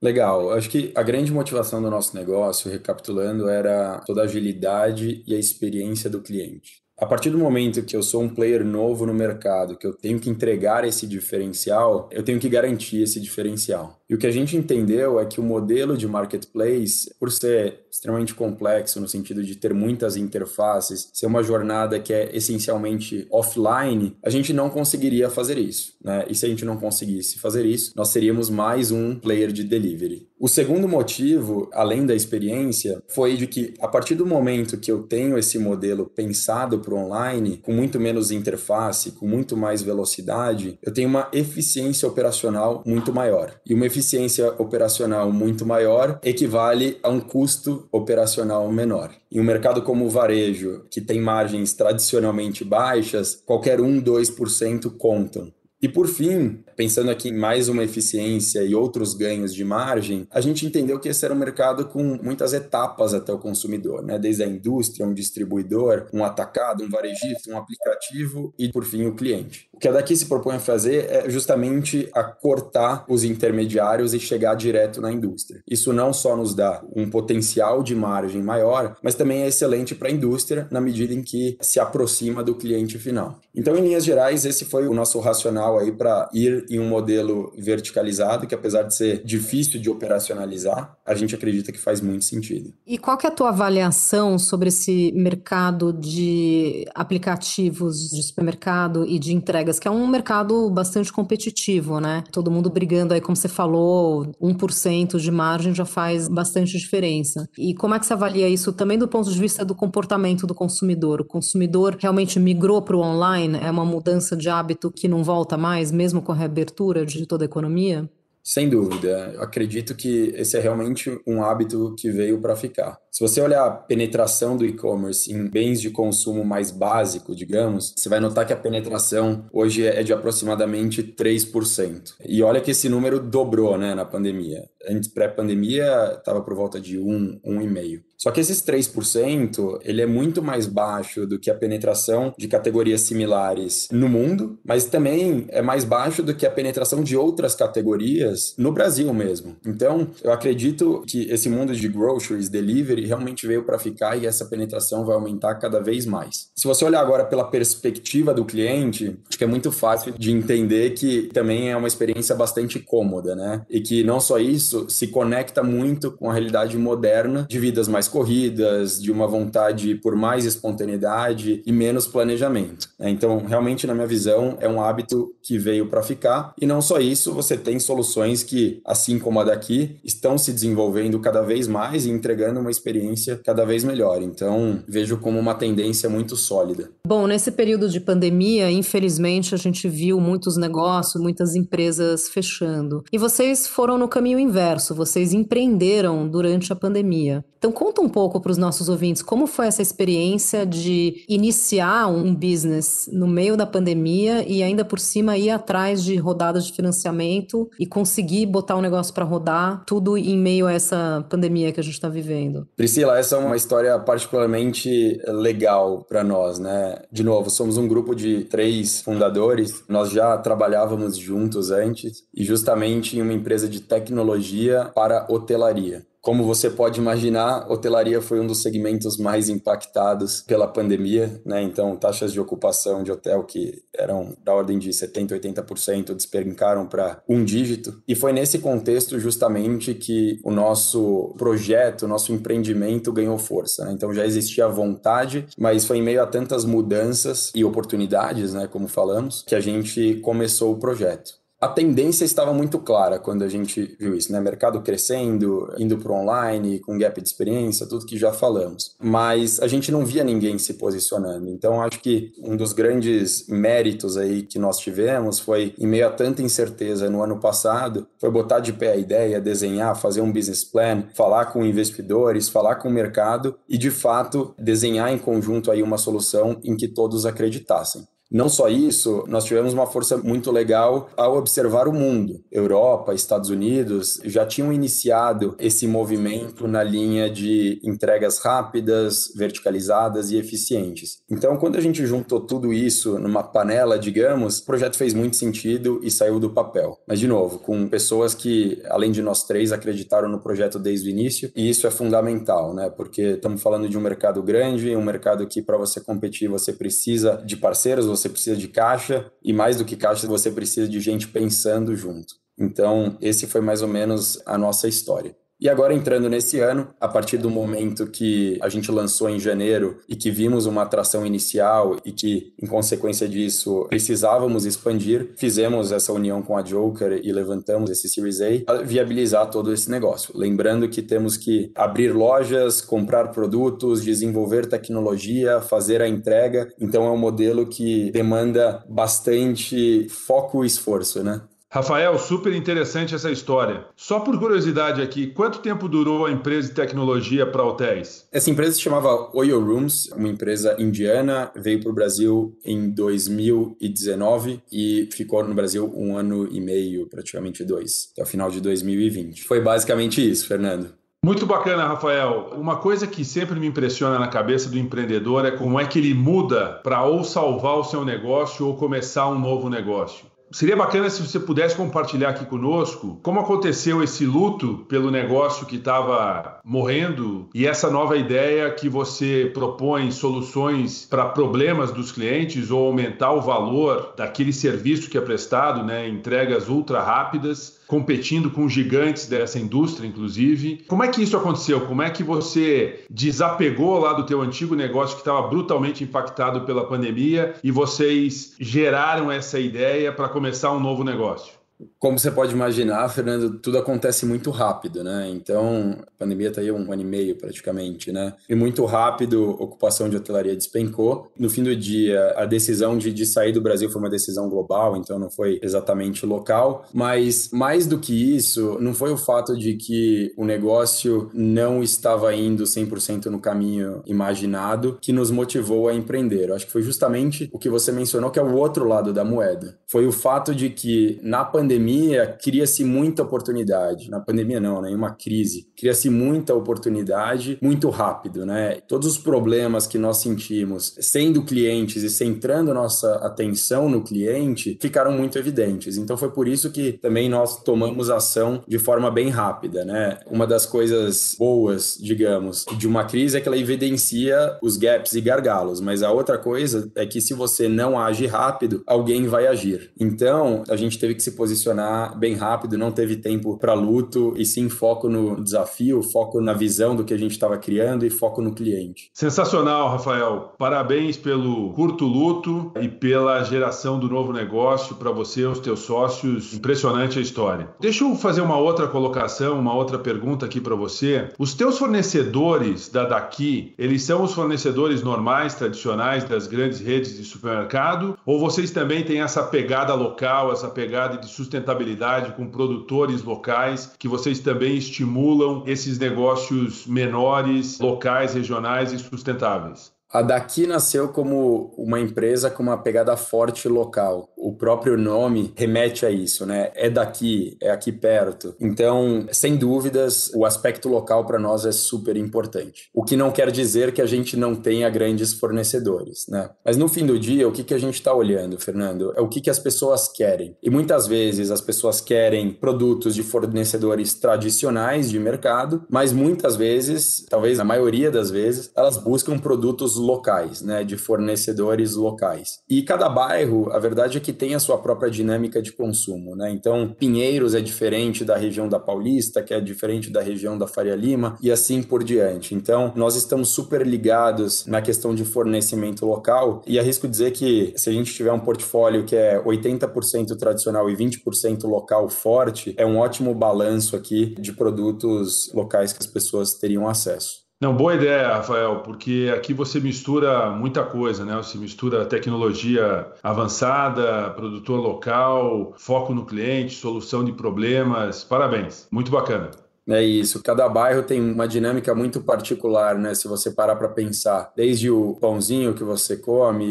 Legal. 0.00 0.52
Acho 0.52 0.70
que 0.70 0.92
a 0.94 1.02
grande 1.02 1.32
motivação 1.32 1.82
do 1.82 1.90
nosso 1.90 2.14
negócio, 2.14 2.70
recapitulando, 2.70 3.48
era 3.48 4.00
toda 4.06 4.20
a 4.20 4.24
agilidade 4.24 5.24
e 5.26 5.34
a 5.34 5.38
experiência 5.38 6.08
do 6.08 6.22
cliente. 6.22 6.86
A 6.98 7.04
partir 7.04 7.28
do 7.28 7.38
momento 7.38 7.82
que 7.82 7.96
eu 7.96 8.02
sou 8.02 8.22
um 8.22 8.28
player 8.28 8.64
novo 8.64 9.04
no 9.04 9.12
mercado, 9.12 9.76
que 9.76 9.86
eu 9.86 9.92
tenho 9.92 10.20
que 10.20 10.30
entregar 10.30 10.82
esse 10.82 11.08
diferencial, 11.08 12.08
eu 12.12 12.22
tenho 12.22 12.38
que 12.38 12.48
garantir 12.48 13.02
esse 13.02 13.20
diferencial. 13.20 14.00
E 14.08 14.14
o 14.14 14.18
que 14.18 14.26
a 14.26 14.30
gente 14.30 14.56
entendeu 14.56 15.18
é 15.18 15.26
que 15.26 15.40
o 15.40 15.42
modelo 15.42 15.96
de 15.96 16.06
marketplace, 16.06 17.12
por 17.18 17.30
ser 17.30 17.80
extremamente 17.90 18.34
complexo 18.34 19.00
no 19.00 19.08
sentido 19.08 19.42
de 19.42 19.56
ter 19.56 19.74
muitas 19.74 20.16
interfaces, 20.16 21.10
ser 21.12 21.26
uma 21.26 21.42
jornada 21.42 21.98
que 21.98 22.12
é 22.12 22.30
essencialmente 22.36 23.26
offline, 23.30 24.16
a 24.22 24.30
gente 24.30 24.52
não 24.52 24.70
conseguiria 24.70 25.28
fazer 25.28 25.58
isso. 25.58 25.94
Né? 26.02 26.24
E 26.28 26.34
se 26.34 26.46
a 26.46 26.48
gente 26.48 26.64
não 26.64 26.76
conseguisse 26.76 27.38
fazer 27.38 27.64
isso, 27.64 27.92
nós 27.96 28.08
seríamos 28.08 28.48
mais 28.48 28.92
um 28.92 29.16
player 29.16 29.50
de 29.50 29.64
delivery. 29.64 30.28
O 30.38 30.48
segundo 30.48 30.86
motivo, 30.86 31.70
além 31.72 32.04
da 32.04 32.14
experiência, 32.14 33.02
foi 33.08 33.36
de 33.36 33.46
que 33.46 33.72
a 33.80 33.88
partir 33.88 34.14
do 34.14 34.26
momento 34.26 34.76
que 34.76 34.92
eu 34.92 35.02
tenho 35.02 35.38
esse 35.38 35.58
modelo 35.58 36.04
pensado 36.04 36.78
para 36.78 36.92
o 36.92 36.98
online, 36.98 37.56
com 37.56 37.72
muito 37.72 37.98
menos 37.98 38.30
interface, 38.30 39.12
com 39.12 39.26
muito 39.26 39.56
mais 39.56 39.80
velocidade, 39.80 40.78
eu 40.82 40.92
tenho 40.92 41.08
uma 41.08 41.30
eficiência 41.32 42.06
operacional 42.06 42.82
muito 42.84 43.14
maior. 43.14 43.58
E 43.64 43.72
uma 43.72 43.86
eficiência 43.96 44.52
operacional 44.58 45.32
muito 45.32 45.64
maior 45.64 46.20
equivale 46.22 46.98
a 47.02 47.08
um 47.08 47.18
custo 47.18 47.88
operacional 47.90 48.70
menor. 48.70 49.10
Em 49.32 49.40
um 49.40 49.44
mercado 49.44 49.80
como 49.82 50.04
o 50.04 50.10
varejo, 50.10 50.84
que 50.90 51.00
tem 51.00 51.20
margens 51.20 51.72
tradicionalmente 51.72 52.62
baixas, 52.62 53.42
qualquer 53.46 53.80
1, 53.80 54.02
2% 54.02 54.96
contam. 54.98 55.50
E 55.80 55.88
por 55.88 56.08
fim, 56.08 56.64
pensando 56.74 57.10
aqui 57.10 57.28
em 57.28 57.36
mais 57.36 57.68
uma 57.68 57.84
eficiência 57.84 58.62
e 58.62 58.74
outros 58.74 59.12
ganhos 59.12 59.54
de 59.54 59.62
margem, 59.62 60.26
a 60.30 60.40
gente 60.40 60.64
entendeu 60.64 60.98
que 60.98 61.08
esse 61.08 61.24
era 61.24 61.34
um 61.34 61.38
mercado 61.38 61.86
com 61.86 62.02
muitas 62.22 62.54
etapas 62.54 63.12
até 63.12 63.30
o 63.32 63.38
consumidor, 63.38 64.02
né? 64.02 64.18
Desde 64.18 64.42
a 64.42 64.46
indústria, 64.46 65.06
um 65.06 65.12
distribuidor, 65.12 66.08
um 66.14 66.24
atacado, 66.24 66.82
um 66.82 66.88
varejista, 66.88 67.50
um 67.50 67.58
aplicativo 67.58 68.54
e 68.58 68.70
por 68.70 68.84
fim 68.84 69.06
o 69.06 69.14
cliente. 69.14 69.68
O 69.76 69.78
que 69.78 69.88
a 69.88 69.92
daqui 69.92 70.16
se 70.16 70.24
propõe 70.24 70.56
a 70.56 70.60
fazer 70.60 71.10
é 71.10 71.28
justamente 71.28 72.08
a 72.14 72.24
cortar 72.24 73.04
os 73.06 73.24
intermediários 73.24 74.14
e 74.14 74.18
chegar 74.18 74.54
direto 74.54 75.02
na 75.02 75.12
indústria. 75.12 75.62
Isso 75.68 75.92
não 75.92 76.14
só 76.14 76.34
nos 76.34 76.54
dá 76.54 76.82
um 76.96 77.10
potencial 77.10 77.82
de 77.82 77.94
margem 77.94 78.42
maior, 78.42 78.96
mas 79.02 79.14
também 79.14 79.42
é 79.42 79.48
excelente 79.48 79.94
para 79.94 80.08
a 80.08 80.10
indústria 80.10 80.66
na 80.70 80.80
medida 80.80 81.12
em 81.12 81.22
que 81.22 81.58
se 81.60 81.78
aproxima 81.78 82.42
do 82.42 82.54
cliente 82.54 82.98
final. 82.98 83.38
Então, 83.54 83.76
em 83.76 83.82
linhas 83.82 84.04
gerais, 84.04 84.46
esse 84.46 84.64
foi 84.64 84.88
o 84.88 84.94
nosso 84.94 85.20
racional 85.20 85.75
aí 85.78 85.92
para 85.92 86.28
ir 86.32 86.64
em 86.70 86.78
um 86.78 86.88
modelo 86.88 87.52
verticalizado, 87.58 88.46
que 88.46 88.54
apesar 88.54 88.82
de 88.82 88.94
ser 88.94 89.24
difícil 89.24 89.80
de 89.80 89.90
operacionalizar, 89.90 90.96
a 91.04 91.14
gente 91.14 91.34
acredita 91.34 91.72
que 91.72 91.78
faz 91.78 92.00
muito 92.00 92.24
sentido. 92.24 92.72
E 92.86 92.98
qual 92.98 93.16
que 93.16 93.26
é 93.26 93.30
a 93.30 93.32
tua 93.32 93.48
avaliação 93.48 94.38
sobre 94.38 94.68
esse 94.68 95.12
mercado 95.12 95.92
de 95.92 96.86
aplicativos 96.94 98.10
de 98.10 98.22
supermercado 98.22 99.04
e 99.06 99.18
de 99.18 99.32
entrega 99.34 99.56
entregas, 99.56 99.78
que 99.78 99.88
é 99.88 99.90
um 99.90 100.06
mercado 100.06 100.68
bastante 100.70 101.12
competitivo, 101.12 102.00
né? 102.00 102.22
Todo 102.30 102.50
mundo 102.50 102.68
brigando 102.68 103.14
aí, 103.14 103.20
como 103.20 103.36
você 103.36 103.48
falou, 103.48 104.26
1% 104.40 105.18
de 105.18 105.30
margem 105.30 105.74
já 105.74 105.84
faz 105.84 106.28
bastante 106.28 106.76
diferença. 106.76 107.48
E 107.58 107.74
como 107.74 107.94
é 107.94 107.98
que 107.98 108.06
você 108.06 108.12
avalia 108.12 108.48
isso 108.48 108.72
também 108.72 108.98
do 108.98 109.08
ponto 109.08 109.30
de 109.30 109.38
vista 109.38 109.64
do 109.64 109.74
comportamento 109.74 110.46
do 110.46 110.54
consumidor? 110.54 111.20
O 111.20 111.24
consumidor 111.24 111.96
realmente 111.98 112.38
migrou 112.38 112.82
para 112.82 112.96
o 112.96 113.00
online? 113.00 113.58
É 113.62 113.70
uma 113.70 113.84
mudança 113.84 114.36
de 114.36 114.48
hábito 114.48 114.90
que 114.90 115.08
não 115.08 115.24
volta 115.24 115.55
mais, 115.56 115.90
mesmo 115.90 116.22
com 116.22 116.32
a 116.32 116.34
reabertura 116.34 117.04
de 117.04 117.26
toda 117.26 117.44
a 117.44 117.46
economia? 117.46 118.08
Sem 118.42 118.68
dúvida. 118.68 119.32
Eu 119.34 119.42
acredito 119.42 119.94
que 119.94 120.32
esse 120.36 120.56
é 120.56 120.60
realmente 120.60 121.20
um 121.26 121.42
hábito 121.42 121.94
que 121.98 122.10
veio 122.10 122.40
para 122.40 122.54
ficar. 122.54 122.96
Se 123.16 123.22
você 123.22 123.40
olhar 123.40 123.64
a 123.64 123.70
penetração 123.70 124.58
do 124.58 124.66
e-commerce 124.66 125.32
em 125.32 125.48
bens 125.48 125.80
de 125.80 125.88
consumo 125.88 126.44
mais 126.44 126.70
básico, 126.70 127.34
digamos, 127.34 127.94
você 127.96 128.10
vai 128.10 128.20
notar 128.20 128.46
que 128.46 128.52
a 128.52 128.56
penetração 128.58 129.46
hoje 129.50 129.86
é 129.86 130.02
de 130.02 130.12
aproximadamente 130.12 131.02
3%. 131.02 132.12
E 132.26 132.42
olha 132.42 132.60
que 132.60 132.72
esse 132.72 132.90
número 132.90 133.18
dobrou 133.18 133.78
né, 133.78 133.94
na 133.94 134.04
pandemia. 134.04 134.68
Antes, 134.86 135.08
pré-pandemia, 135.08 136.16
estava 136.18 136.42
por 136.42 136.54
volta 136.54 136.78
de 136.78 136.98
1, 136.98 137.40
1,5%. 137.42 138.02
Só 138.18 138.30
que 138.30 138.40
esses 138.40 138.62
3%, 138.62 139.80
ele 139.84 140.00
é 140.00 140.06
muito 140.06 140.42
mais 140.42 140.66
baixo 140.66 141.26
do 141.26 141.38
que 141.38 141.50
a 141.50 141.54
penetração 141.54 142.34
de 142.38 142.48
categorias 142.48 143.02
similares 143.02 143.88
no 143.92 144.08
mundo, 144.08 144.58
mas 144.64 144.86
também 144.86 145.46
é 145.50 145.60
mais 145.60 145.84
baixo 145.84 146.22
do 146.22 146.34
que 146.34 146.46
a 146.46 146.50
penetração 146.50 147.02
de 147.02 147.16
outras 147.16 147.54
categorias 147.54 148.54
no 148.56 148.72
Brasil 148.72 149.12
mesmo. 149.12 149.56
Então, 149.66 150.08
eu 150.22 150.32
acredito 150.32 151.04
que 151.06 151.30
esse 151.30 151.48
mundo 151.48 151.74
de 151.74 151.88
groceries, 151.88 152.48
delivery, 152.48 153.05
realmente 153.06 153.46
veio 153.46 153.64
para 153.64 153.78
ficar 153.78 154.16
e 154.16 154.26
essa 154.26 154.44
penetração 154.46 155.04
vai 155.04 155.14
aumentar 155.14 155.56
cada 155.56 155.80
vez 155.80 156.06
mais. 156.06 156.48
Se 156.54 156.66
você 156.66 156.84
olhar 156.84 157.00
agora 157.00 157.24
pela 157.24 157.44
perspectiva 157.44 158.32
do 158.32 158.44
cliente, 158.44 159.18
acho 159.28 159.38
que 159.38 159.44
é 159.44 159.46
muito 159.46 159.70
fácil 159.72 160.14
de 160.16 160.30
entender 160.30 160.90
que 160.90 161.22
também 161.32 161.70
é 161.70 161.76
uma 161.76 161.88
experiência 161.88 162.34
bastante 162.34 162.78
cômoda, 162.78 163.34
né? 163.34 163.62
E 163.68 163.80
que 163.80 164.02
não 164.02 164.20
só 164.20 164.38
isso, 164.38 164.88
se 164.88 165.08
conecta 165.08 165.62
muito 165.62 166.10
com 166.12 166.30
a 166.30 166.32
realidade 166.32 166.76
moderna 166.78 167.46
de 167.48 167.58
vidas 167.58 167.88
mais 167.88 168.06
mais 168.06 168.08
corridas, 168.08 169.00
de 169.00 169.10
uma 169.10 169.26
vontade 169.26 169.94
por 169.96 170.14
mais 170.14 170.44
espontaneidade 170.44 171.62
e 171.66 171.72
menos 171.72 172.06
planejamento. 172.06 172.88
Né? 172.98 173.10
Então, 173.10 173.44
realmente, 173.46 173.86
na 173.86 173.94
minha 173.94 174.06
visão, 174.06 174.56
é 174.60 174.68
um 174.68 174.80
hábito 174.80 175.34
que 175.42 175.58
veio 175.58 175.88
para 175.88 176.02
ficar. 176.02 176.54
E 176.60 176.66
não 176.66 176.80
só 176.80 176.98
isso, 176.98 177.32
você 177.32 177.56
tem 177.56 177.78
soluções 177.78 178.42
que, 178.42 178.80
assim 178.84 179.18
como 179.18 179.40
a 179.40 179.44
daqui, 179.44 179.96
estão 180.04 180.38
se 180.38 180.52
desenvolvendo 180.52 181.18
cada 181.20 181.42
vez 181.42 181.66
mais 181.66 182.06
e 182.06 182.10
entregando 182.10 182.60
uma 182.60 182.70
experiência 182.70 182.95
cada 183.44 183.64
vez 183.64 183.84
melhor. 183.84 184.22
Então, 184.22 184.82
vejo 184.86 185.18
como 185.18 185.38
uma 185.38 185.54
tendência 185.54 186.08
muito 186.08 186.36
sólida. 186.36 186.90
Bom, 187.06 187.26
nesse 187.26 187.50
período 187.50 187.88
de 187.88 188.00
pandemia, 188.00 188.70
infelizmente, 188.70 189.54
a 189.54 189.58
gente 189.58 189.88
viu 189.88 190.20
muitos 190.20 190.56
negócios, 190.56 191.22
muitas 191.22 191.54
empresas 191.54 192.28
fechando. 192.28 193.04
E 193.12 193.18
vocês 193.18 193.66
foram 193.66 193.98
no 193.98 194.08
caminho 194.08 194.38
inverso, 194.38 194.94
vocês 194.94 195.32
empreenderam 195.32 196.28
durante 196.28 196.72
a 196.72 196.76
pandemia. 196.76 197.44
Então, 197.58 197.72
conta 197.72 198.00
um 198.00 198.08
pouco 198.08 198.40
para 198.40 198.52
os 198.52 198.58
nossos 198.58 198.88
ouvintes 198.88 199.22
como 199.22 199.46
foi 199.46 199.66
essa 199.66 199.82
experiência 199.82 200.64
de 200.66 201.24
iniciar 201.28 202.06
um 202.06 202.34
business 202.34 203.08
no 203.12 203.26
meio 203.26 203.56
da 203.56 203.66
pandemia 203.66 204.46
e 204.46 204.62
ainda 204.62 204.84
por 204.84 205.00
cima 205.00 205.36
ir 205.36 205.50
atrás 205.50 206.04
de 206.04 206.16
rodadas 206.16 206.66
de 206.66 206.72
financiamento 206.72 207.68
e 207.80 207.86
conseguir 207.86 208.46
botar 208.46 208.76
o 208.76 208.78
um 208.78 208.82
negócio 208.82 209.12
para 209.12 209.24
rodar, 209.24 209.84
tudo 209.86 210.16
em 210.16 210.36
meio 210.36 210.66
a 210.66 210.72
essa 210.72 211.26
pandemia 211.28 211.72
que 211.72 211.80
a 211.80 211.82
gente 211.82 211.94
está 211.94 212.08
vivendo. 212.08 212.68
Priscila, 212.86 213.18
essa 213.18 213.34
é 213.34 213.38
uma 213.40 213.56
história 213.56 213.98
particularmente 213.98 215.20
legal 215.26 216.06
para 216.08 216.22
nós, 216.22 216.60
né? 216.60 217.02
De 217.10 217.24
novo, 217.24 217.50
somos 217.50 217.76
um 217.76 217.88
grupo 217.88 218.14
de 218.14 218.44
três 218.44 219.00
fundadores, 219.00 219.82
nós 219.88 220.12
já 220.12 220.38
trabalhávamos 220.38 221.16
juntos 221.16 221.72
antes 221.72 222.22
e 222.32 222.44
justamente 222.44 223.18
em 223.18 223.22
uma 223.22 223.32
empresa 223.32 223.68
de 223.68 223.80
tecnologia 223.80 224.88
para 224.94 225.26
hotelaria. 225.28 226.06
Como 226.26 226.42
você 226.42 226.68
pode 226.68 226.98
imaginar, 226.98 227.70
hotelaria 227.70 228.20
foi 228.20 228.40
um 228.40 228.48
dos 228.48 228.60
segmentos 228.60 229.16
mais 229.16 229.48
impactados 229.48 230.40
pela 230.40 230.66
pandemia, 230.66 231.40
né? 231.46 231.62
Então, 231.62 231.96
taxas 231.96 232.32
de 232.32 232.40
ocupação 232.40 233.04
de 233.04 233.12
hotel 233.12 233.44
que 233.44 233.80
eram 233.96 234.36
da 234.42 234.52
ordem 234.52 234.76
de 234.76 234.90
70%, 234.90 235.28
80% 235.40 236.14
despencaram 236.14 236.84
para 236.84 237.22
um 237.28 237.44
dígito. 237.44 238.02
E 238.08 238.16
foi 238.16 238.32
nesse 238.32 238.58
contexto 238.58 239.20
justamente 239.20 239.94
que 239.94 240.40
o 240.42 240.50
nosso 240.50 241.32
projeto, 241.38 242.02
o 242.02 242.08
nosso 242.08 242.32
empreendimento 242.32 243.12
ganhou 243.12 243.38
força. 243.38 243.84
Né? 243.84 243.92
Então, 243.92 244.12
já 244.12 244.26
existia 244.26 244.66
vontade, 244.66 245.46
mas 245.56 245.84
foi 245.84 245.98
em 245.98 246.02
meio 246.02 246.20
a 246.20 246.26
tantas 246.26 246.64
mudanças 246.64 247.52
e 247.54 247.64
oportunidades, 247.64 248.52
né? 248.52 248.66
Como 248.66 248.88
falamos, 248.88 249.44
que 249.46 249.54
a 249.54 249.60
gente 249.60 250.16
começou 250.24 250.72
o 250.72 250.80
projeto 250.80 251.45
a 251.66 251.68
tendência 251.68 252.24
estava 252.24 252.52
muito 252.52 252.78
clara 252.78 253.18
quando 253.18 253.42
a 253.42 253.48
gente 253.48 253.96
viu 253.98 254.14
isso, 254.14 254.30
né? 254.32 254.40
Mercado 254.40 254.80
crescendo, 254.80 255.74
indo 255.78 255.98
para 255.98 256.12
online, 256.12 256.78
com 256.78 256.96
gap 256.96 257.20
de 257.20 257.26
experiência, 257.26 257.86
tudo 257.86 258.06
que 258.06 258.16
já 258.16 258.32
falamos. 258.32 258.94
Mas 259.00 259.58
a 259.58 259.66
gente 259.66 259.90
não 259.90 260.06
via 260.06 260.22
ninguém 260.22 260.58
se 260.58 260.74
posicionando. 260.74 261.48
Então, 261.48 261.82
acho 261.82 262.00
que 262.00 262.32
um 262.40 262.56
dos 262.56 262.72
grandes 262.72 263.48
méritos 263.48 264.16
aí 264.16 264.42
que 264.42 264.58
nós 264.58 264.78
tivemos 264.78 265.40
foi, 265.40 265.74
em 265.76 265.86
meio 265.86 266.06
a 266.06 266.10
tanta 266.10 266.40
incerteza 266.40 267.10
no 267.10 267.20
ano 267.20 267.40
passado, 267.40 268.06
foi 268.20 268.30
botar 268.30 268.60
de 268.60 268.72
pé 268.72 268.92
a 268.92 268.96
ideia, 268.96 269.40
desenhar, 269.40 269.96
fazer 269.96 270.20
um 270.20 270.32
business 270.32 270.62
plan, 270.62 271.04
falar 271.14 271.46
com 271.46 271.64
investidores, 271.64 272.48
falar 272.48 272.76
com 272.76 272.88
o 272.88 272.92
mercado 272.92 273.56
e, 273.68 273.76
de 273.76 273.90
fato, 273.90 274.54
desenhar 274.56 275.12
em 275.12 275.18
conjunto 275.18 275.70
aí 275.70 275.82
uma 275.82 275.98
solução 275.98 276.60
em 276.62 276.76
que 276.76 276.86
todos 276.86 277.26
acreditassem. 277.26 278.06
Não 278.30 278.48
só 278.48 278.68
isso, 278.68 279.24
nós 279.28 279.44
tivemos 279.44 279.72
uma 279.72 279.86
força 279.86 280.16
muito 280.16 280.50
legal 280.50 281.08
ao 281.16 281.36
observar 281.36 281.86
o 281.86 281.92
mundo. 281.92 282.42
Europa, 282.50 283.14
Estados 283.14 283.50
Unidos 283.50 284.20
já 284.24 284.44
tinham 284.44 284.72
iniciado 284.72 285.54
esse 285.58 285.86
movimento 285.86 286.66
na 286.66 286.82
linha 286.82 287.30
de 287.30 287.80
entregas 287.84 288.38
rápidas, 288.38 289.32
verticalizadas 289.36 290.30
e 290.30 290.36
eficientes. 290.36 291.18
Então, 291.30 291.56
quando 291.56 291.76
a 291.76 291.80
gente 291.80 292.04
juntou 292.04 292.40
tudo 292.40 292.72
isso 292.72 293.18
numa 293.18 293.42
panela, 293.42 293.98
digamos, 293.98 294.58
o 294.58 294.66
projeto 294.66 294.96
fez 294.96 295.14
muito 295.14 295.36
sentido 295.36 296.00
e 296.02 296.10
saiu 296.10 296.40
do 296.40 296.50
papel. 296.50 296.98
Mas, 297.06 297.20
de 297.20 297.28
novo, 297.28 297.58
com 297.60 297.86
pessoas 297.88 298.34
que, 298.34 298.82
além 298.88 299.12
de 299.12 299.22
nós 299.22 299.44
três, 299.44 299.72
acreditaram 299.72 300.28
no 300.28 300.40
projeto 300.40 300.78
desde 300.78 301.08
o 301.08 301.10
início, 301.10 301.50
e 301.54 301.68
isso 301.68 301.86
é 301.86 301.90
fundamental, 301.90 302.74
né? 302.74 302.90
Porque 302.90 303.22
estamos 303.22 303.62
falando 303.62 303.88
de 303.88 303.96
um 303.96 304.00
mercado 304.00 304.42
grande, 304.42 304.96
um 304.96 305.04
mercado 305.04 305.46
que, 305.46 305.62
para 305.62 305.76
você 305.76 306.00
competir, 306.00 306.48
você 306.48 306.72
precisa 306.72 307.42
de 307.44 307.56
parceiros, 307.56 308.06
você 308.16 308.28
precisa 308.28 308.56
de 308.56 308.68
caixa 308.68 309.30
e 309.42 309.52
mais 309.52 309.76
do 309.76 309.84
que 309.84 309.96
caixa, 309.96 310.26
você 310.26 310.50
precisa 310.50 310.88
de 310.88 311.00
gente 311.00 311.28
pensando 311.28 311.94
junto. 311.94 312.34
Então, 312.58 313.18
esse 313.20 313.46
foi 313.46 313.60
mais 313.60 313.82
ou 313.82 313.88
menos 313.88 314.40
a 314.46 314.56
nossa 314.56 314.88
história. 314.88 315.36
E 315.58 315.70
agora 315.70 315.94
entrando 315.94 316.28
nesse 316.28 316.60
ano, 316.60 316.88
a 317.00 317.08
partir 317.08 317.38
do 317.38 317.48
momento 317.48 318.06
que 318.06 318.58
a 318.60 318.68
gente 318.68 318.90
lançou 318.90 319.30
em 319.30 319.40
janeiro 319.40 319.98
e 320.06 320.14
que 320.14 320.30
vimos 320.30 320.66
uma 320.66 320.82
atração 320.82 321.24
inicial 321.24 321.96
e 322.04 322.12
que, 322.12 322.52
em 322.62 322.66
consequência 322.66 323.26
disso, 323.26 323.86
precisávamos 323.88 324.66
expandir, 324.66 325.32
fizemos 325.36 325.92
essa 325.92 326.12
união 326.12 326.42
com 326.42 326.58
a 326.58 326.62
Joker 326.62 327.20
e 327.22 327.32
levantamos 327.32 327.90
esse 327.90 328.06
Series 328.06 328.40
A 328.42 328.64
para 328.66 328.82
viabilizar 328.82 329.50
todo 329.50 329.72
esse 329.72 329.90
negócio. 329.90 330.36
Lembrando 330.36 330.88
que 330.90 331.00
temos 331.00 331.38
que 331.38 331.72
abrir 331.74 332.12
lojas, 332.12 332.82
comprar 332.82 333.28
produtos, 333.28 334.04
desenvolver 334.04 334.66
tecnologia, 334.66 335.62
fazer 335.62 336.02
a 336.02 336.08
entrega. 336.08 336.68
Então 336.78 337.06
é 337.06 337.10
um 337.10 337.16
modelo 337.16 337.66
que 337.66 338.10
demanda 338.10 338.84
bastante 338.88 340.06
foco 340.10 340.62
e 340.62 340.66
esforço, 340.66 341.24
né? 341.24 341.40
Rafael, 341.76 342.18
super 342.18 342.54
interessante 342.54 343.14
essa 343.14 343.30
história. 343.30 343.84
Só 343.94 344.18
por 344.20 344.38
curiosidade 344.38 345.02
aqui, 345.02 345.26
quanto 345.26 345.58
tempo 345.58 345.86
durou 345.86 346.24
a 346.24 346.30
empresa 346.30 346.68
de 346.68 346.74
tecnologia 346.74 347.44
para 347.44 347.62
hotéis? 347.62 348.26
Essa 348.32 348.48
empresa 348.48 348.76
se 348.76 348.80
chamava 348.80 349.28
Oyo 349.34 349.62
Rooms, 349.62 350.10
uma 350.16 350.26
empresa 350.26 350.74
indiana, 350.78 351.52
veio 351.54 351.78
para 351.78 351.90
o 351.90 351.94
Brasil 351.94 352.56
em 352.64 352.88
2019 352.88 354.62
e 354.72 355.06
ficou 355.12 355.44
no 355.44 355.54
Brasil 355.54 355.92
um 355.94 356.16
ano 356.16 356.48
e 356.50 356.62
meio, 356.62 357.10
praticamente 357.10 357.62
dois, 357.62 358.08
até 358.14 358.22
o 358.22 358.26
final 358.26 358.50
de 358.50 358.62
2020. 358.62 359.44
Foi 359.44 359.60
basicamente 359.60 360.26
isso, 360.26 360.48
Fernando. 360.48 360.94
Muito 361.22 361.44
bacana, 361.44 361.86
Rafael. 361.86 362.52
Uma 362.56 362.76
coisa 362.76 363.06
que 363.06 363.22
sempre 363.22 363.60
me 363.60 363.66
impressiona 363.66 364.18
na 364.18 364.28
cabeça 364.28 364.70
do 364.70 364.78
empreendedor 364.78 365.44
é 365.44 365.50
como 365.50 365.78
é 365.78 365.84
que 365.84 365.98
ele 365.98 366.14
muda 366.14 366.80
para 366.82 367.04
ou 367.04 367.22
salvar 367.22 367.76
o 367.76 367.84
seu 367.84 368.02
negócio 368.02 368.66
ou 368.66 368.76
começar 368.78 369.28
um 369.28 369.38
novo 369.38 369.68
negócio. 369.68 370.24
Seria 370.52 370.76
bacana 370.76 371.10
se 371.10 371.20
você 371.26 371.40
pudesse 371.40 371.74
compartilhar 371.74 372.30
aqui 372.30 372.44
conosco 372.46 373.18
como 373.22 373.40
aconteceu 373.40 374.02
esse 374.02 374.24
luto 374.24 374.86
pelo 374.88 375.10
negócio 375.10 375.66
que 375.66 375.76
estava 375.76 376.60
morrendo 376.64 377.48
e 377.52 377.66
essa 377.66 377.90
nova 377.90 378.16
ideia 378.16 378.70
que 378.70 378.88
você 378.88 379.50
propõe 379.52 380.10
soluções 380.12 381.04
para 381.04 381.30
problemas 381.30 381.90
dos 381.90 382.12
clientes 382.12 382.70
ou 382.70 382.86
aumentar 382.86 383.32
o 383.32 383.40
valor 383.40 384.14
daquele 384.16 384.52
serviço 384.52 385.10
que 385.10 385.18
é 385.18 385.20
prestado, 385.20 385.82
né, 385.82 386.08
entregas 386.08 386.68
ultra 386.68 387.02
rápidas 387.02 387.75
competindo 387.86 388.50
com 388.50 388.68
gigantes 388.68 389.26
dessa 389.26 389.58
indústria, 389.58 390.06
inclusive. 390.06 390.84
Como 390.88 391.04
é 391.04 391.08
que 391.08 391.22
isso 391.22 391.36
aconteceu? 391.36 391.82
Como 391.82 392.02
é 392.02 392.10
que 392.10 392.22
você 392.22 393.04
desapegou 393.08 393.98
lá 393.98 394.12
do 394.12 394.26
teu 394.26 394.40
antigo 394.40 394.74
negócio 394.74 395.16
que 395.16 395.22
estava 395.22 395.46
brutalmente 395.46 396.04
impactado 396.04 396.62
pela 396.62 396.86
pandemia 396.86 397.54
e 397.62 397.70
vocês 397.70 398.54
geraram 398.58 399.30
essa 399.30 399.58
ideia 399.58 400.12
para 400.12 400.28
começar 400.28 400.72
um 400.72 400.80
novo 400.80 401.04
negócio? 401.04 401.54
Como 401.98 402.18
você 402.18 402.30
pode 402.30 402.52
imaginar, 402.52 403.08
Fernando, 403.08 403.58
tudo 403.58 403.78
acontece 403.78 404.24
muito 404.24 404.50
rápido, 404.50 405.04
né? 405.04 405.28
Então, 405.30 405.96
a 406.06 406.18
pandemia 406.18 406.48
está 406.48 406.60
aí 406.60 406.72
um 406.72 406.90
ano 406.90 407.02
e 407.02 407.04
meio 407.04 407.36
praticamente, 407.36 408.10
né? 408.10 408.34
E 408.48 408.54
muito 408.54 408.84
rápido, 408.84 409.56
a 409.58 409.64
ocupação 409.64 410.08
de 410.08 410.16
hotelaria 410.16 410.54
despencou. 410.54 411.30
No 411.38 411.50
fim 411.50 411.62
do 411.62 411.76
dia, 411.76 412.32
a 412.36 412.46
decisão 412.46 412.96
de, 412.96 413.12
de 413.12 413.26
sair 413.26 413.52
do 413.52 413.60
Brasil 413.60 413.90
foi 413.90 414.00
uma 414.00 414.10
decisão 414.10 414.48
global, 414.48 414.96
então 414.96 415.18
não 415.18 415.30
foi 415.30 415.58
exatamente 415.62 416.24
local. 416.24 416.86
Mas, 416.92 417.50
mais 417.52 417.86
do 417.86 417.98
que 417.98 418.36
isso, 418.36 418.78
não 418.80 418.94
foi 418.94 419.12
o 419.12 419.18
fato 419.18 419.56
de 419.56 419.74
que 419.74 420.32
o 420.36 420.44
negócio 420.44 421.30
não 421.34 421.82
estava 421.82 422.34
indo 422.34 422.64
100% 422.64 423.26
no 423.26 423.38
caminho 423.38 424.02
imaginado 424.06 424.98
que 425.00 425.12
nos 425.12 425.30
motivou 425.30 425.88
a 425.88 425.94
empreender. 425.94 426.48
Eu 426.48 426.54
acho 426.54 426.66
que 426.66 426.72
foi 426.72 426.82
justamente 426.82 427.50
o 427.52 427.58
que 427.58 427.68
você 427.68 427.92
mencionou, 427.92 428.30
que 428.30 428.38
é 428.38 428.42
o 428.42 428.54
outro 428.54 428.86
lado 428.86 429.12
da 429.12 429.24
moeda. 429.24 429.78
Foi 429.86 430.06
o 430.06 430.12
fato 430.12 430.54
de 430.54 430.70
que, 430.70 431.18
na 431.22 431.44
pandemia, 431.44 431.65
pandemia, 431.66 432.38
cria-se 432.40 432.84
muita 432.84 433.24
oportunidade. 433.24 434.08
Na 434.08 434.20
pandemia, 434.20 434.60
não, 434.60 434.80
né? 434.80 434.92
Em 434.92 434.94
uma 434.94 435.10
crise, 435.10 435.66
cria-se 435.76 436.08
muita 436.08 436.54
oportunidade 436.54 437.58
muito 437.60 437.90
rápido, 437.90 438.46
né? 438.46 438.78
Todos 438.86 439.08
os 439.08 439.18
problemas 439.18 439.84
que 439.86 439.98
nós 439.98 440.18
sentimos 440.18 440.94
sendo 441.00 441.42
clientes 441.42 442.04
e 442.04 442.10
centrando 442.10 442.72
nossa 442.72 443.16
atenção 443.16 443.88
no 443.88 444.02
cliente 444.02 444.78
ficaram 444.80 445.10
muito 445.10 445.38
evidentes. 445.38 445.96
Então, 445.96 446.16
foi 446.16 446.30
por 446.30 446.46
isso 446.46 446.70
que 446.70 446.92
também 446.92 447.28
nós 447.28 447.62
tomamos 447.64 448.10
ação 448.10 448.62
de 448.68 448.78
forma 448.78 449.10
bem 449.10 449.28
rápida, 449.28 449.84
né? 449.84 450.20
Uma 450.30 450.46
das 450.46 450.66
coisas 450.66 451.34
boas, 451.36 451.98
digamos, 452.00 452.64
de 452.78 452.86
uma 452.86 453.04
crise 453.04 453.36
é 453.36 453.40
que 453.40 453.48
ela 453.48 453.58
evidencia 453.58 454.56
os 454.62 454.76
gaps 454.76 455.14
e 455.14 455.20
gargalos, 455.20 455.80
mas 455.80 456.02
a 456.04 456.12
outra 456.12 456.38
coisa 456.38 456.88
é 456.94 457.04
que 457.04 457.20
se 457.20 457.34
você 457.34 457.68
não 457.68 457.98
age 457.98 458.26
rápido, 458.26 458.84
alguém 458.86 459.26
vai 459.26 459.48
agir. 459.48 459.90
Então, 459.98 460.62
a 460.68 460.76
gente 460.76 460.98
teve 460.98 461.14
que 461.14 461.22
se 461.22 461.32
posicionar 461.32 461.55
posicionar 461.56 462.16
bem 462.18 462.34
rápido, 462.34 462.76
não 462.76 462.92
teve 462.92 463.16
tempo 463.16 463.56
para 463.56 463.72
luto 463.72 464.34
e 464.36 464.44
sim 464.44 464.68
foco 464.68 465.08
no 465.08 465.42
desafio, 465.42 466.02
foco 466.02 466.40
na 466.40 466.52
visão 466.52 466.94
do 466.94 467.04
que 467.04 467.14
a 467.14 467.16
gente 467.16 467.32
estava 467.32 467.56
criando 467.56 468.04
e 468.04 468.10
foco 468.10 468.42
no 468.42 468.52
cliente. 468.52 469.10
Sensacional, 469.14 469.88
Rafael. 469.88 470.52
Parabéns 470.58 471.16
pelo 471.16 471.72
curto 471.72 472.04
luto 472.04 472.72
e 472.80 472.88
pela 472.88 473.42
geração 473.42 473.98
do 473.98 474.08
novo 474.08 474.32
negócio 474.32 474.96
para 474.96 475.10
você 475.10 475.42
e 475.42 475.46
os 475.46 475.58
teus 475.58 475.80
sócios. 475.80 476.52
Impressionante 476.52 477.18
a 477.18 477.22
história. 477.22 477.68
Deixa 477.80 478.04
eu 478.04 478.14
fazer 478.14 478.42
uma 478.42 478.58
outra 478.58 478.86
colocação, 478.86 479.58
uma 479.58 479.74
outra 479.74 479.98
pergunta 479.98 480.44
aqui 480.44 480.60
para 480.60 480.74
você. 480.74 481.30
Os 481.38 481.54
teus 481.54 481.78
fornecedores 481.78 482.88
da 482.88 483.06
Daqui, 483.06 483.72
eles 483.78 484.02
são 484.02 484.24
os 484.24 484.34
fornecedores 484.34 485.02
normais, 485.02 485.54
tradicionais 485.54 486.24
das 486.24 486.46
grandes 486.46 486.80
redes 486.80 487.16
de 487.16 487.24
supermercado 487.24 488.15
ou 488.26 488.40
vocês 488.40 488.72
também 488.72 489.04
têm 489.04 489.20
essa 489.20 489.44
pegada 489.44 489.94
local, 489.94 490.52
essa 490.52 490.68
pegada 490.68 491.16
de 491.16 491.28
sustentabilidade 491.28 492.32
com 492.32 492.50
produtores 492.50 493.22
locais, 493.22 493.94
que 493.96 494.08
vocês 494.08 494.40
também 494.40 494.76
estimulam 494.76 495.62
esses 495.64 495.96
negócios 495.96 496.86
menores, 496.88 497.78
locais, 497.78 498.34
regionais 498.34 498.92
e 498.92 498.98
sustentáveis? 498.98 499.95
A 500.12 500.22
Daqui 500.22 500.66
nasceu 500.66 501.08
como 501.08 501.74
uma 501.76 501.98
empresa 501.98 502.48
com 502.48 502.62
uma 502.62 502.78
pegada 502.78 503.16
forte 503.16 503.68
local. 503.68 504.32
O 504.36 504.54
próprio 504.54 504.96
nome 504.96 505.52
remete 505.56 506.06
a 506.06 506.10
isso, 506.10 506.46
né? 506.46 506.70
É 506.74 506.88
daqui, 506.88 507.56
é 507.60 507.70
aqui 507.70 507.90
perto. 507.90 508.54
Então, 508.60 509.26
sem 509.32 509.56
dúvidas, 509.56 510.30
o 510.34 510.44
aspecto 510.44 510.88
local 510.88 511.26
para 511.26 511.38
nós 511.38 511.66
é 511.66 511.72
super 511.72 512.16
importante. 512.16 512.88
O 512.94 513.02
que 513.02 513.16
não 513.16 513.32
quer 513.32 513.50
dizer 513.50 513.92
que 513.92 514.00
a 514.00 514.06
gente 514.06 514.36
não 514.36 514.54
tenha 514.54 514.88
grandes 514.88 515.32
fornecedores, 515.32 516.26
né? 516.28 516.50
Mas 516.64 516.76
no 516.76 516.88
fim 516.88 517.04
do 517.04 517.18
dia, 517.18 517.48
o 517.48 517.52
que, 517.52 517.64
que 517.64 517.74
a 517.74 517.78
gente 517.78 517.94
está 517.94 518.14
olhando, 518.14 518.60
Fernando? 518.60 519.12
É 519.16 519.20
o 519.20 519.28
que, 519.28 519.40
que 519.40 519.50
as 519.50 519.58
pessoas 519.58 520.06
querem. 520.06 520.56
E 520.62 520.70
muitas 520.70 521.08
vezes 521.08 521.50
as 521.50 521.60
pessoas 521.60 522.00
querem 522.00 522.52
produtos 522.52 523.14
de 523.14 523.24
fornecedores 523.24 524.14
tradicionais 524.14 525.10
de 525.10 525.18
mercado, 525.18 525.84
mas 525.90 526.12
muitas 526.12 526.54
vezes, 526.54 527.26
talvez 527.28 527.58
a 527.58 527.64
maioria 527.64 528.10
das 528.10 528.30
vezes, 528.30 528.70
elas 528.76 528.96
buscam 528.96 529.36
produtos 529.38 529.95
locais, 529.96 530.62
né, 530.62 530.84
de 530.84 530.96
fornecedores 530.96 531.94
locais. 531.94 532.58
E 532.68 532.82
cada 532.82 533.08
bairro, 533.08 533.70
a 533.72 533.78
verdade 533.78 534.18
é 534.18 534.20
que 534.20 534.32
tem 534.32 534.54
a 534.54 534.60
sua 534.60 534.78
própria 534.78 535.10
dinâmica 535.10 535.60
de 535.62 535.72
consumo, 535.72 536.34
né? 536.36 536.50
Então, 536.50 536.94
Pinheiros 536.98 537.54
é 537.54 537.60
diferente 537.60 538.24
da 538.24 538.36
região 538.36 538.68
da 538.68 538.78
Paulista, 538.78 539.42
que 539.42 539.54
é 539.54 539.60
diferente 539.60 540.10
da 540.10 540.20
região 540.20 540.58
da 540.58 540.66
Faria 540.66 540.94
Lima 540.94 541.36
e 541.42 541.50
assim 541.50 541.82
por 541.82 542.02
diante. 542.02 542.54
Então, 542.54 542.92
nós 542.96 543.16
estamos 543.16 543.48
super 543.50 543.86
ligados 543.86 544.66
na 544.66 544.82
questão 544.82 545.14
de 545.14 545.24
fornecimento 545.24 546.04
local 546.06 546.62
e 546.66 546.78
arrisco 546.78 547.08
dizer 547.08 547.32
que 547.32 547.72
se 547.76 547.90
a 547.90 547.92
gente 547.92 548.12
tiver 548.12 548.32
um 548.32 548.40
portfólio 548.40 549.04
que 549.04 549.16
é 549.16 549.42
80% 549.42 550.36
tradicional 550.36 550.90
e 550.90 550.96
20% 550.96 551.64
local 551.64 552.08
forte, 552.08 552.74
é 552.76 552.84
um 552.84 552.98
ótimo 552.98 553.34
balanço 553.34 553.96
aqui 553.96 554.34
de 554.38 554.52
produtos 554.52 555.52
locais 555.52 555.92
que 555.92 556.00
as 556.00 556.06
pessoas 556.06 556.54
teriam 556.54 556.88
acesso. 556.88 557.45
Não, 557.58 557.74
boa 557.74 557.94
ideia, 557.94 558.34
Rafael, 558.34 558.82
porque 558.82 559.32
aqui 559.34 559.54
você 559.54 559.80
mistura 559.80 560.50
muita 560.50 560.84
coisa, 560.84 561.24
né? 561.24 561.34
Você 561.36 561.56
mistura 561.56 562.04
tecnologia 562.04 563.10
avançada, 563.22 564.28
produtor 564.30 564.78
local, 564.78 565.72
foco 565.78 566.12
no 566.12 566.26
cliente, 566.26 566.74
solução 566.74 567.24
de 567.24 567.32
problemas. 567.32 568.22
Parabéns, 568.24 568.86
muito 568.92 569.10
bacana. 569.10 569.50
É 569.88 570.02
isso. 570.02 570.42
Cada 570.42 570.68
bairro 570.68 571.04
tem 571.04 571.20
uma 571.20 571.46
dinâmica 571.46 571.94
muito 571.94 572.20
particular, 572.20 572.98
né? 572.98 573.14
Se 573.14 573.28
você 573.28 573.52
parar 573.52 573.76
para 573.76 573.88
pensar, 573.88 574.52
desde 574.56 574.90
o 574.90 575.16
pãozinho 575.20 575.74
que 575.74 575.84
você 575.84 576.16
come, 576.16 576.66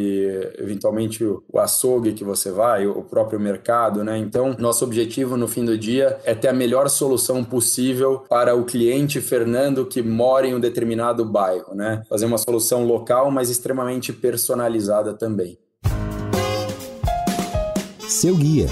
eventualmente 0.58 1.24
o 1.24 1.44
açougue 1.58 2.12
que 2.12 2.26
você 2.26 2.52
vai, 2.52 2.86
o 2.86 3.02
próprio 3.04 3.40
mercado, 3.40 4.04
né? 4.04 4.18
Então, 4.18 4.54
nosso 4.60 4.84
objetivo 4.84 5.38
no 5.38 5.48
fim 5.48 5.64
do 5.64 5.78
dia 5.78 6.20
é 6.26 6.36
ter 6.36 6.50
a 6.50 6.54
melhor 6.54 6.90
solução 6.90 7.42
possível 7.42 8.26
para 8.30 8.54
o 8.54 8.66
cliente 8.66 9.22
Fernando 9.22 9.86
que 9.86 10.02
mora 10.02 10.46
em 10.46 10.54
um 10.54 10.60
determinado 10.60 11.24
bairro, 11.24 11.74
né? 11.74 12.04
Fazer 12.10 12.26
uma 12.26 12.38
solução 12.38 12.86
local, 12.86 13.32
mas 13.32 13.50
extremamente 13.50 14.12
personalizada 14.12 15.14
também. 15.14 15.58
Seu 18.10 18.36
guia 18.36 18.68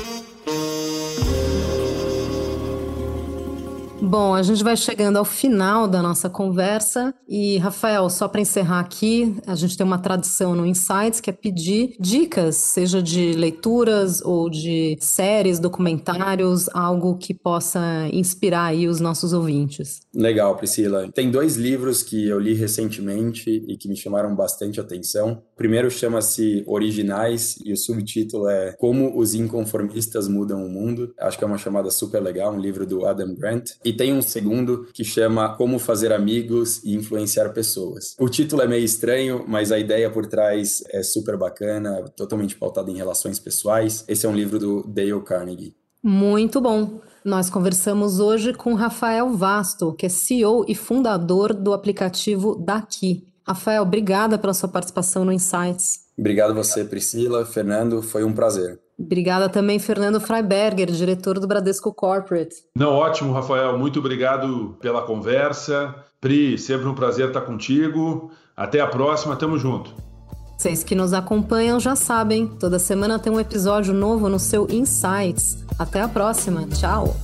Bom, 4.06 4.36
a 4.36 4.44
gente 4.44 4.62
vai 4.66 4.76
chegando 4.76 5.16
ao 5.16 5.24
final 5.24 5.88
da 5.88 6.02
nossa 6.02 6.30
conversa 6.30 7.16
e, 7.26 7.58
Rafael, 7.58 8.10
só 8.10 8.28
para 8.28 8.42
encerrar 8.42 8.82
aqui, 8.82 9.34
a 9.48 9.56
gente 9.56 9.78
tem 9.78 9.86
uma 9.86 9.98
tradição 9.98 10.54
no 10.54 10.66
Insights 10.66 11.22
que 11.22 11.30
é 11.30 11.34
pedir 11.34 11.96
dicas, 11.98 12.58
seja 12.58 13.02
de 13.02 13.32
leituras 13.32 14.22
ou 14.22 14.50
de 14.50 14.98
séries, 15.00 15.58
documentários, 15.58 16.68
algo 16.74 17.18
que 17.18 17.34
possa 17.34 17.80
inspirar 18.12 18.66
aí 18.66 18.90
os 18.90 19.00
nossos 19.00 19.32
ouvintes. 19.32 20.02
Legal, 20.14 20.58
Priscila. 20.58 21.10
Tem 21.14 21.32
dois 21.32 21.56
livros 21.56 22.04
que 22.04 22.28
eu 22.28 22.38
li 22.38 22.54
recentemente 22.54 23.50
e 23.50 23.78
que 23.78 23.88
me 23.88 23.96
chamaram 23.96 24.36
bastante 24.36 24.82
atenção. 24.82 25.42
O 25.54 25.56
primeiro 25.56 25.90
chama-se 25.90 26.62
Originais 26.68 27.56
e 27.64 27.72
o 27.72 27.78
subtítulo 27.78 28.50
é 28.50 28.74
Como 28.74 29.18
os 29.18 29.34
Inconformistas 29.34 30.28
Mudam 30.28 30.66
o 30.66 30.70
Mundo. 30.70 31.14
Acho 31.18 31.38
que 31.38 31.44
é 31.46 31.48
uma 31.48 31.58
chamada 31.58 31.90
super 31.90 32.22
legal, 32.22 32.54
um 32.54 32.60
livro 32.60 32.86
do 32.86 33.06
Adam 33.06 33.34
Grant. 33.34 33.72
E 33.86 33.93
tem 33.94 34.14
um 34.14 34.22
segundo 34.22 34.88
que 34.94 35.04
chama 35.04 35.56
Como 35.56 35.80
Fazer 35.80 36.12
Amigos 36.12 36.84
e 36.84 36.94
Influenciar 36.94 37.50
Pessoas. 37.50 38.16
O 38.20 38.30
título 38.30 38.62
é 38.62 38.68
meio 38.68 38.84
estranho, 38.84 39.46
mas 39.48 39.72
a 39.72 39.80
ideia 39.80 40.10
por 40.10 40.26
trás 40.26 40.84
é 40.90 41.04
super 41.04 41.38
bacana, 41.38 42.04
totalmente 42.16 42.56
pautada 42.56 42.92
em 42.92 42.96
relações 42.96 43.40
pessoais. 43.40 44.04
Esse 44.08 44.26
é 44.26 44.30
um 44.30 44.36
livro 44.36 44.60
do 44.60 44.84
Dale 44.88 45.22
Carnegie. 45.22 45.76
Muito 46.04 46.60
bom. 46.60 47.00
Nós 47.24 47.50
conversamos 47.50 48.20
hoje 48.20 48.54
com 48.54 48.74
Rafael 48.74 49.32
Vasto, 49.32 49.94
que 49.94 50.06
é 50.06 50.10
CEO 50.10 50.66
e 50.68 50.76
fundador 50.76 51.54
do 51.54 51.72
aplicativo 51.72 52.56
Daqui. 52.56 53.26
Rafael, 53.48 53.84
obrigada 53.84 54.38
pela 54.38 54.54
sua 54.54 54.68
participação 54.68 55.24
no 55.24 55.32
Insights. 55.32 56.04
Obrigado 56.18 56.52
a 56.52 56.54
você, 56.54 56.84
Priscila. 56.84 57.46
Fernando, 57.46 58.02
foi 58.02 58.24
um 58.24 58.34
prazer. 58.34 58.83
Obrigada 58.98 59.50
também, 59.50 59.80
Fernando 59.80 60.20
Freiberger, 60.20 60.92
diretor 60.92 61.40
do 61.40 61.48
Bradesco 61.48 61.94
Corporate. 61.94 62.56
Não, 62.76 62.92
ótimo, 62.92 63.34
Rafael. 63.34 63.78
Muito 63.78 64.00
obrigado 64.00 64.78
pela 64.80 65.02
conversa. 65.02 65.96
Pri, 66.22 66.58
sempre 66.58 66.88
um 66.88 66.94
prazer 66.94 67.28
estar 67.28 67.42
contigo. 67.42 68.32
Até 68.56 68.80
a 68.80 68.88
próxima, 68.88 69.36
tamo 69.36 69.58
junto. 69.58 69.94
Vocês 70.58 70.84
que 70.84 70.96
nos 70.96 71.12
acompanham 71.12 71.80
já 71.80 71.96
sabem, 71.96 72.48
toda 72.48 72.80
semana 72.80 73.20
tem 73.20 73.34
um 73.34 73.40
episódio 73.40 73.94
novo 73.94 74.30
no 74.30 74.40
seu 74.40 74.68
Insights. 74.70 75.66
Até 75.78 76.02
a 76.02 76.08
próxima, 76.08 76.68
tchau! 76.68 77.16